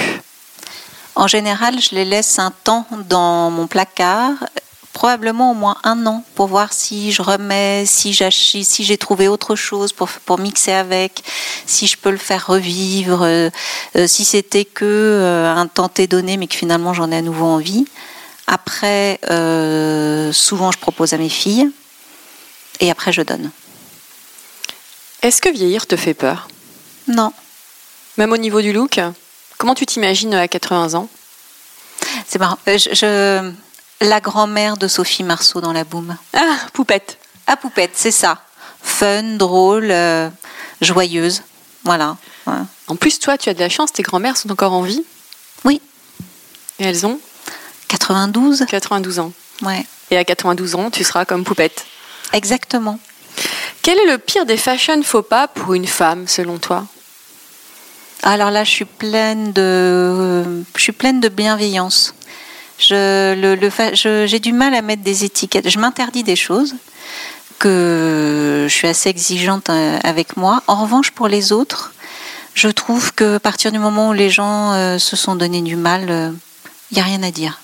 En 1.16 1.28
général, 1.28 1.82
je 1.82 1.96
les 1.96 2.06
laisse 2.06 2.38
un 2.40 2.52
temps 2.52 2.86
dans 3.10 3.50
mon 3.50 3.66
placard, 3.68 4.34
probablement 4.94 5.52
au 5.52 5.54
moins 5.56 5.78
un 5.84 6.06
an, 6.06 6.24
pour 6.36 6.48
voir 6.48 6.72
si 6.74 7.12
je 7.12 7.22
remets, 7.24 7.86
si 7.88 8.14
j'ach- 8.14 8.56
si 8.64 8.84
j'ai 8.84 8.98
trouvé 8.98 9.28
autre 9.28 9.56
chose 9.56 9.92
pour, 9.94 10.08
pour 10.10 10.40
mixer 10.40 10.72
avec, 10.74 11.24
si 11.66 11.88
je 11.88 11.98
peux 11.98 12.12
le 12.12 12.18
faire 12.18 12.46
revivre, 12.48 13.24
euh, 13.24 13.50
euh, 13.96 14.08
si 14.08 14.24
c'était 14.26 14.64
que 14.66 14.86
euh, 14.86 15.54
un 15.54 15.68
tenté 15.68 16.06
donné, 16.08 16.38
mais 16.38 16.48
que 16.48 16.56
finalement 16.56 16.94
j'en 16.94 17.12
ai 17.12 17.18
à 17.18 17.22
nouveau 17.22 17.46
envie. 17.46 17.86
Après, 18.48 19.20
euh, 19.30 20.32
souvent 20.32 20.72
je 20.72 20.78
propose 20.78 21.14
à 21.14 21.18
mes 21.18 21.30
filles, 21.30 21.70
et 22.80 22.90
après 22.90 23.12
je 23.12 23.22
donne. 23.22 23.52
Est-ce 25.22 25.42
que 25.42 25.50
vieillir 25.50 25.86
te 25.88 25.96
fait 25.98 26.14
peur? 26.14 26.48
Non, 27.08 27.34
Même 28.18 28.32
au 28.32 28.38
niveau 28.38 28.62
du 28.62 28.74
look 28.74 29.00
Comment 29.58 29.76
tu 29.76 29.86
t'imagines 29.86 30.34
à 30.34 30.48
80 30.48 30.94
ans? 30.96 31.08
C'est 32.28 32.40
marrant. 32.40 32.58
Euh, 32.68 32.78
je- 32.78 32.94
je- 32.94 33.52
la 34.06 34.20
grand-mère 34.22 34.78
de 34.78 34.88
Sophie 34.88 35.24
Marceau 35.24 35.62
dans 35.62 35.74
La 35.74 35.84
Boum. 35.84 36.16
Ah, 36.34 36.58
poupette 36.74 37.18
À 37.48 37.58
poupette, 37.58 37.92
c'est 37.96 38.12
ça. 38.12 38.40
Fun, 38.82 39.24
drôle, 39.38 39.90
euh, 39.92 40.30
joyeuse. 40.82 41.42
Voilà. 41.84 42.18
Ouais. 42.46 42.54
En 42.88 42.96
plus, 42.96 43.20
toi, 43.20 43.38
tu 43.38 43.50
as 43.50 43.54
de 43.56 43.60
la 43.60 43.70
chance, 43.70 43.92
tes 43.94 44.04
grands-mères 44.04 44.38
sont 44.38 44.52
encore 44.52 44.74
en 44.74 44.82
vie? 44.84 45.04
Oui. 45.64 45.82
et 46.80 46.84
elles 46.86 47.06
ont? 47.08 47.20
92 47.88 48.66
92 48.68 49.20
ans. 49.20 49.32
Ouais. 49.62 49.86
Et 50.12 50.18
à 50.18 50.24
92 50.24 50.76
ans, 50.76 50.90
tu 50.92 51.04
seras 51.04 51.26
comme 51.26 51.44
poupette. 51.44 51.86
Exactement. 52.34 53.00
Quel 53.82 53.98
est 54.00 54.06
le 54.12 54.18
pire 54.18 54.46
des 54.46 54.58
fashion 54.58 55.02
faux 55.04 55.22
pas 55.22 55.48
pour 55.48 55.74
une 55.74 55.88
femme, 55.88 56.28
selon 56.28 56.58
toi? 56.58 56.86
Alors 58.24 58.52
là, 58.52 58.64
je 58.64 58.72
suis 58.72 58.86
pleine 58.86 59.54
de, 59.54 60.64
je 60.76 60.82
suis 60.82 60.92
pleine 60.92 61.20
de 61.22 61.30
bienveillance. 61.30 62.14
Je, 62.80 63.34
le, 63.40 63.56
le 63.56 63.70
fa- 63.70 63.94
je- 63.94 64.26
j'ai 64.28 64.40
du 64.40 64.54
mal 64.54 64.74
à 64.76 64.82
mettre 64.82 65.04
des 65.04 65.24
étiquettes. 65.24 65.70
Je 65.70 65.80
m'interdis 65.80 66.24
des 66.24 66.36
choses 66.36 66.76
que 67.60 68.66
je 68.70 68.74
suis 68.74 68.88
assez 68.88 69.10
exigeante 69.10 69.70
euh, 69.70 69.98
avec 70.04 70.38
moi. 70.38 70.62
En 70.68 70.76
revanche, 70.82 71.12
pour 71.12 71.28
les 71.28 71.52
autres, 71.52 71.94
je 72.54 72.68
trouve 72.68 73.14
que 73.14 73.36
à 73.36 73.40
partir 73.40 73.72
du 73.72 73.80
moment 73.80 74.10
où 74.10 74.14
les 74.14 74.30
gens 74.30 74.74
euh, 74.74 74.98
se 75.00 75.16
sont 75.16 75.36
donné 75.36 75.62
du 75.62 75.76
mal, 75.76 76.34
il 76.92 76.96
n'y 76.96 77.02
a 77.02 77.06
rien 77.06 77.24
à 77.24 77.32
dire. 77.32 77.60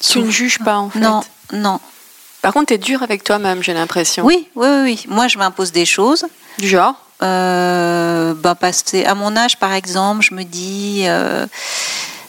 Tu 0.00 0.18
ne 0.20 0.30
juges 0.30 0.58
pas, 0.58 0.76
en 0.76 0.90
fait. 0.90 0.98
Non, 1.00 1.22
non. 1.52 1.80
Par 2.42 2.52
contre, 2.52 2.66
tu 2.66 2.74
es 2.74 2.78
dur 2.78 3.02
avec 3.02 3.24
toi-même, 3.24 3.62
j'ai 3.62 3.74
l'impression. 3.74 4.24
Oui, 4.24 4.46
oui, 4.54 4.68
oui, 4.68 4.80
oui. 4.82 5.04
Moi, 5.08 5.26
je 5.28 5.38
m'impose 5.38 5.72
des 5.72 5.86
choses. 5.86 6.24
Du 6.58 6.68
genre 6.68 6.94
Euh, 7.22 8.34
bah, 8.34 8.54
passer 8.54 9.04
à 9.04 9.14
mon 9.14 9.36
âge, 9.36 9.58
par 9.58 9.72
exemple, 9.72 10.22
je 10.22 10.34
me 10.34 10.44
dis 10.44 11.04
euh, 11.06 11.46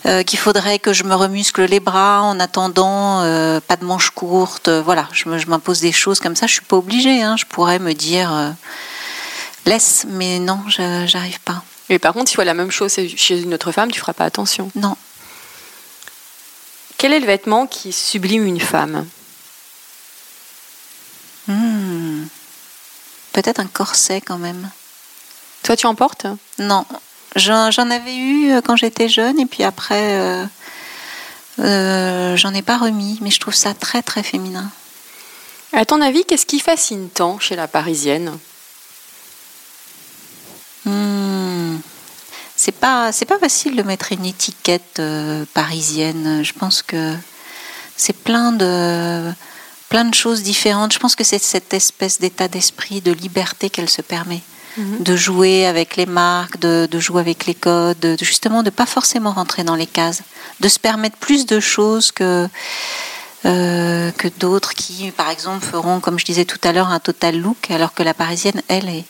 euh, 0.06 0.24
qu'il 0.24 0.40
faudrait 0.40 0.80
que 0.80 0.94
je 0.94 1.04
me 1.04 1.14
remuscle 1.14 1.64
les 1.66 1.82
bras 1.82 2.22
en 2.24 2.40
attendant, 2.40 3.20
euh, 3.22 3.60
pas 3.60 3.76
de 3.76 3.84
manches 3.86 4.12
courtes. 4.12 4.70
voilà, 4.70 5.08
je 5.12 5.28
m'impose 5.50 5.82
des 5.82 5.92
choses 5.92 6.20
comme 6.22 6.36
ça. 6.38 6.48
Je 6.48 6.54
suis 6.54 6.62
pas 6.62 6.78
obligée. 6.78 7.22
hein. 7.22 7.36
Je 7.38 7.46
pourrais 7.46 7.80
me 7.80 7.94
dire 7.94 8.32
laisse, 9.66 10.06
mais 10.08 10.40
non, 10.40 10.60
je 10.68 11.04
j'arrive 11.06 11.42
pas. 11.42 11.62
Mais 11.90 12.00
par 12.00 12.14
contre, 12.14 12.28
si 12.28 12.32
tu 12.34 12.38
vois 12.38 12.46
la 12.46 12.54
même 12.54 12.72
chose 12.72 12.96
chez 13.16 13.42
une 13.42 13.54
autre 13.54 13.72
femme, 13.72 13.92
tu 13.92 14.00
feras 14.00 14.14
pas 14.14 14.26
attention. 14.26 14.72
Non. 14.76 14.96
Quel 16.98 17.14
est 17.14 17.20
le 17.20 17.26
vêtement 17.28 17.68
qui 17.68 17.92
sublime 17.92 18.46
une 18.46 18.60
femme 18.60 19.08
Hmm. 21.48 22.26
Peut-être 23.32 23.60
un 23.62 23.68
corset 23.68 24.20
quand 24.20 24.38
même. 24.38 24.70
Toi, 25.64 25.78
tu 25.78 25.86
en 25.86 25.96
portes 25.96 26.28
Non, 26.60 26.86
j'en 27.38 27.72
j'en 27.72 27.90
avais 27.90 28.16
eu 28.16 28.52
euh, 28.52 28.62
quand 28.62 28.76
j'étais 28.76 29.08
jeune 29.08 29.40
et 29.40 29.46
puis 29.46 29.64
après, 29.64 30.20
euh, 30.20 30.46
euh, 31.60 32.36
j'en 32.36 32.54
ai 32.54 32.62
pas 32.62 32.78
remis, 32.78 33.18
mais 33.22 33.32
je 33.32 33.40
trouve 33.40 33.56
ça 33.56 33.74
très 33.74 34.02
très 34.02 34.24
féminin. 34.24 34.70
À 35.74 35.86
ton 35.86 36.02
avis, 36.02 36.26
qu'est-ce 36.26 36.46
qui 36.46 36.60
fascine 36.60 37.10
tant 37.10 37.40
chez 37.40 37.56
la 37.56 37.68
Parisienne 37.68 38.38
Hmm. 40.86 41.27
C'est 42.58 42.74
pas 42.74 43.12
c'est 43.12 43.26
pas 43.26 43.40
facile 43.40 43.76
de 43.76 43.84
mettre 43.84 44.12
une 44.12 44.26
étiquette 44.26 45.00
euh, 45.00 45.46
parisienne. 45.54 46.42
Je 46.44 46.54
pense 46.54 46.82
que 46.82 47.16
c'est 47.96 48.18
plein 48.18 48.52
de 48.52 49.32
plein 49.90 50.06
de 50.06 50.14
choses 50.14 50.44
différentes. 50.44 50.92
Je 50.92 51.00
pense 51.00 51.16
que 51.16 51.24
c'est 51.24 51.42
cette 51.42 51.74
espèce 51.74 52.20
d'état 52.20 52.50
d'esprit 52.50 53.00
de 53.00 53.14
liberté 53.14 53.70
qu'elle 53.70 53.90
se 53.90 54.02
permet 54.02 54.42
Mhm. 54.78 55.04
de 55.04 55.16
jouer 55.16 55.66
avec 55.66 55.96
les 55.96 56.06
marques, 56.06 56.60
de, 56.60 56.88
de 56.90 57.00
jouer 57.00 57.22
avec 57.22 57.48
les 57.48 57.56
codes, 57.56 58.00
de, 58.00 58.16
justement 58.22 58.62
de 58.62 58.70
pas 58.70 58.86
forcément 58.86 59.32
rentrer 59.32 59.64
dans 59.64 59.76
les 59.76 59.88
cases, 59.88 60.22
de 60.60 60.68
se 60.68 60.78
permettre 60.78 61.18
plus 61.18 61.46
de 61.48 61.60
choses 61.60 62.12
que 62.12 62.48
euh, 63.46 64.12
que 64.12 64.28
d'autres 64.40 64.74
qui, 64.74 65.12
par 65.12 65.30
exemple, 65.30 65.66
feront, 65.66 66.00
comme 66.00 66.20
je 66.20 66.26
disais 66.26 66.44
tout 66.46 66.60
à 66.64 66.74
l'heure, 66.74 66.90
un 66.90 67.00
total 67.00 67.40
look, 67.40 67.72
alors 67.72 67.94
que 67.94 68.04
la 68.04 68.14
parisienne, 68.14 68.62
elle, 68.68 68.90
est, 68.90 69.06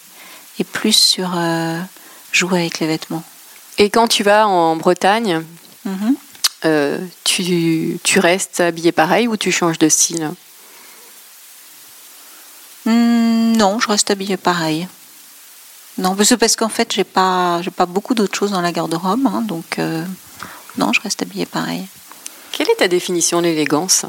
est 0.60 0.64
plus 0.66 0.94
sur 0.94 1.32
euh, 1.36 1.80
jouer 2.32 2.60
avec 2.60 2.80
les 2.80 2.88
vêtements. 2.88 3.24
Et 3.78 3.90
quand 3.90 4.08
tu 4.08 4.24
vas 4.24 4.48
en 4.48 4.76
Bretagne, 4.76 5.44
Mhm. 5.86 6.16
euh, 6.66 7.00
tu, 7.24 8.00
tu 8.04 8.20
restes 8.20 8.60
habillé 8.60 8.92
pareil 8.92 9.28
ou 9.28 9.38
tu 9.38 9.52
changes 9.52 9.78
de 9.78 9.90
style? 9.90 10.32
Hmm, 12.86 13.54
non, 13.58 13.80
je 13.80 13.88
reste 13.88 14.10
habillée 14.12 14.38
pareil. 14.38 14.88
Non, 15.98 16.16
parce 16.16 16.30
que- 16.30 16.36
parce 16.36 16.56
qu'en 16.56 16.70
fait, 16.70 16.94
j'ai 16.94 17.04
pas, 17.04 17.62
j'ai 17.62 17.72
pas 17.72 17.86
beaucoup 17.86 18.14
d'autres 18.14 18.38
choses 18.38 18.52
dans 18.52 18.62
la 18.62 18.72
garde-robe, 18.72 19.26
hein, 19.28 19.42
donc 19.42 19.80
euh, 19.80 20.04
non, 20.78 20.94
je 20.94 21.02
reste 21.02 21.22
habillée 21.22 21.46
pareil. 21.48 21.86
Quelle 22.52 22.70
est 22.70 22.76
ta 22.76 22.88
définition 22.88 23.40
de 23.42 23.48
l'élégance 23.48 24.06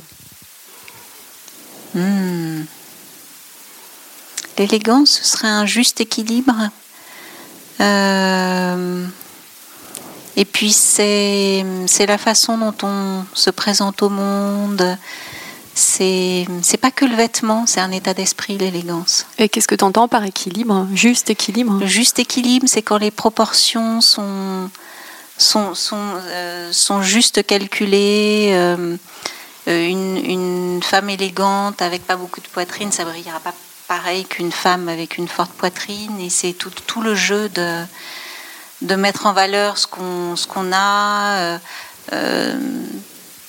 Hmm. 1.94 2.64
L'élégance, 4.59 5.20
ce 5.22 5.24
serait 5.24 5.48
un 5.48 5.64
juste 5.64 6.02
équilibre. 6.02 6.54
Euh, 7.81 9.07
et 10.36 10.44
puis 10.44 10.72
c'est 10.72 11.64
c'est 11.86 12.06
la 12.06 12.18
façon 12.18 12.58
dont 12.58 12.74
on 12.82 13.24
se 13.34 13.50
présente 13.50 14.02
au 14.02 14.08
monde. 14.08 14.96
c'est 15.74 16.46
c'est 16.62 16.76
pas 16.76 16.90
que 16.90 17.04
le 17.04 17.14
vêtement, 17.14 17.66
c'est 17.66 17.80
un 17.80 17.90
état 17.92 18.14
d'esprit, 18.14 18.58
l'élégance. 18.58 19.26
Et 19.38 19.48
qu'est-ce 19.48 19.68
que 19.68 19.74
tu 19.74 19.84
entends 19.84 20.08
par 20.08 20.24
équilibre? 20.24 20.86
Juste 20.94 21.30
équilibre? 21.30 21.78
Le 21.80 21.86
juste 21.86 22.18
équilibre, 22.18 22.66
c'est 22.68 22.82
quand 22.82 22.98
les 22.98 23.10
proportions 23.10 24.00
sont 24.00 24.70
sont 25.36 25.74
sont, 25.74 25.96
euh, 25.96 26.72
sont 26.72 27.02
juste 27.02 27.46
calculées. 27.46 28.50
Euh, 28.52 28.96
une, 29.66 30.16
une, 30.16 30.82
femme 30.82 31.10
élégante 31.10 31.82
avec 31.82 32.06
pas 32.06 32.16
beaucoup 32.16 32.40
de 32.40 32.46
poitrine, 32.46 32.90
ça 32.90 33.04
brillera 33.04 33.38
pas 33.38 33.52
pareil 33.86 34.24
qu'une 34.24 34.52
femme 34.52 34.88
avec 34.88 35.18
une 35.18 35.28
forte 35.28 35.52
poitrine. 35.52 36.18
Et 36.20 36.30
c'est 36.30 36.54
tout, 36.54 36.70
tout 36.86 37.02
le 37.02 37.14
jeu 37.14 37.48
de 37.50 37.84
de 38.82 38.94
mettre 38.94 39.26
en 39.26 39.32
valeur 39.32 39.78
ce 39.78 39.86
qu'on 39.86 40.36
ce 40.36 40.46
qu'on 40.46 40.72
a. 40.72 41.58
Euh, 42.12 42.58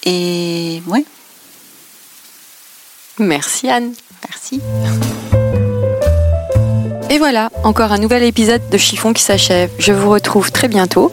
et 0.03 0.81
ouais. 0.87 1.05
Merci 3.19 3.69
Anne. 3.69 3.93
Merci. 4.27 4.61
Et 7.11 7.17
voilà, 7.17 7.49
encore 7.63 7.91
un 7.91 7.97
nouvel 7.97 8.23
épisode 8.23 8.61
de 8.69 8.77
Chiffon 8.77 9.13
qui 9.13 9.23
s'achève. 9.23 9.71
Je 9.79 9.91
vous 9.91 10.09
retrouve 10.09 10.51
très 10.51 10.67
bientôt 10.67 11.11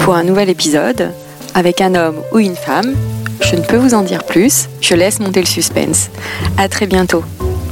pour 0.00 0.14
un 0.14 0.22
nouvel 0.22 0.50
épisode 0.50 1.12
avec 1.54 1.80
un 1.80 1.94
homme 1.94 2.22
ou 2.32 2.38
une 2.38 2.56
femme. 2.56 2.94
Je 3.40 3.56
ne 3.56 3.62
peux 3.62 3.76
vous 3.76 3.94
en 3.94 4.02
dire 4.02 4.24
plus, 4.24 4.68
je 4.82 4.94
laisse 4.94 5.20
monter 5.20 5.40
le 5.40 5.46
suspense. 5.46 6.10
À 6.58 6.68
très 6.68 6.86
bientôt. 6.86 7.24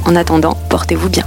En 0.05 0.15
attendant, 0.15 0.57
portez-vous 0.69 1.09
bien. 1.09 1.25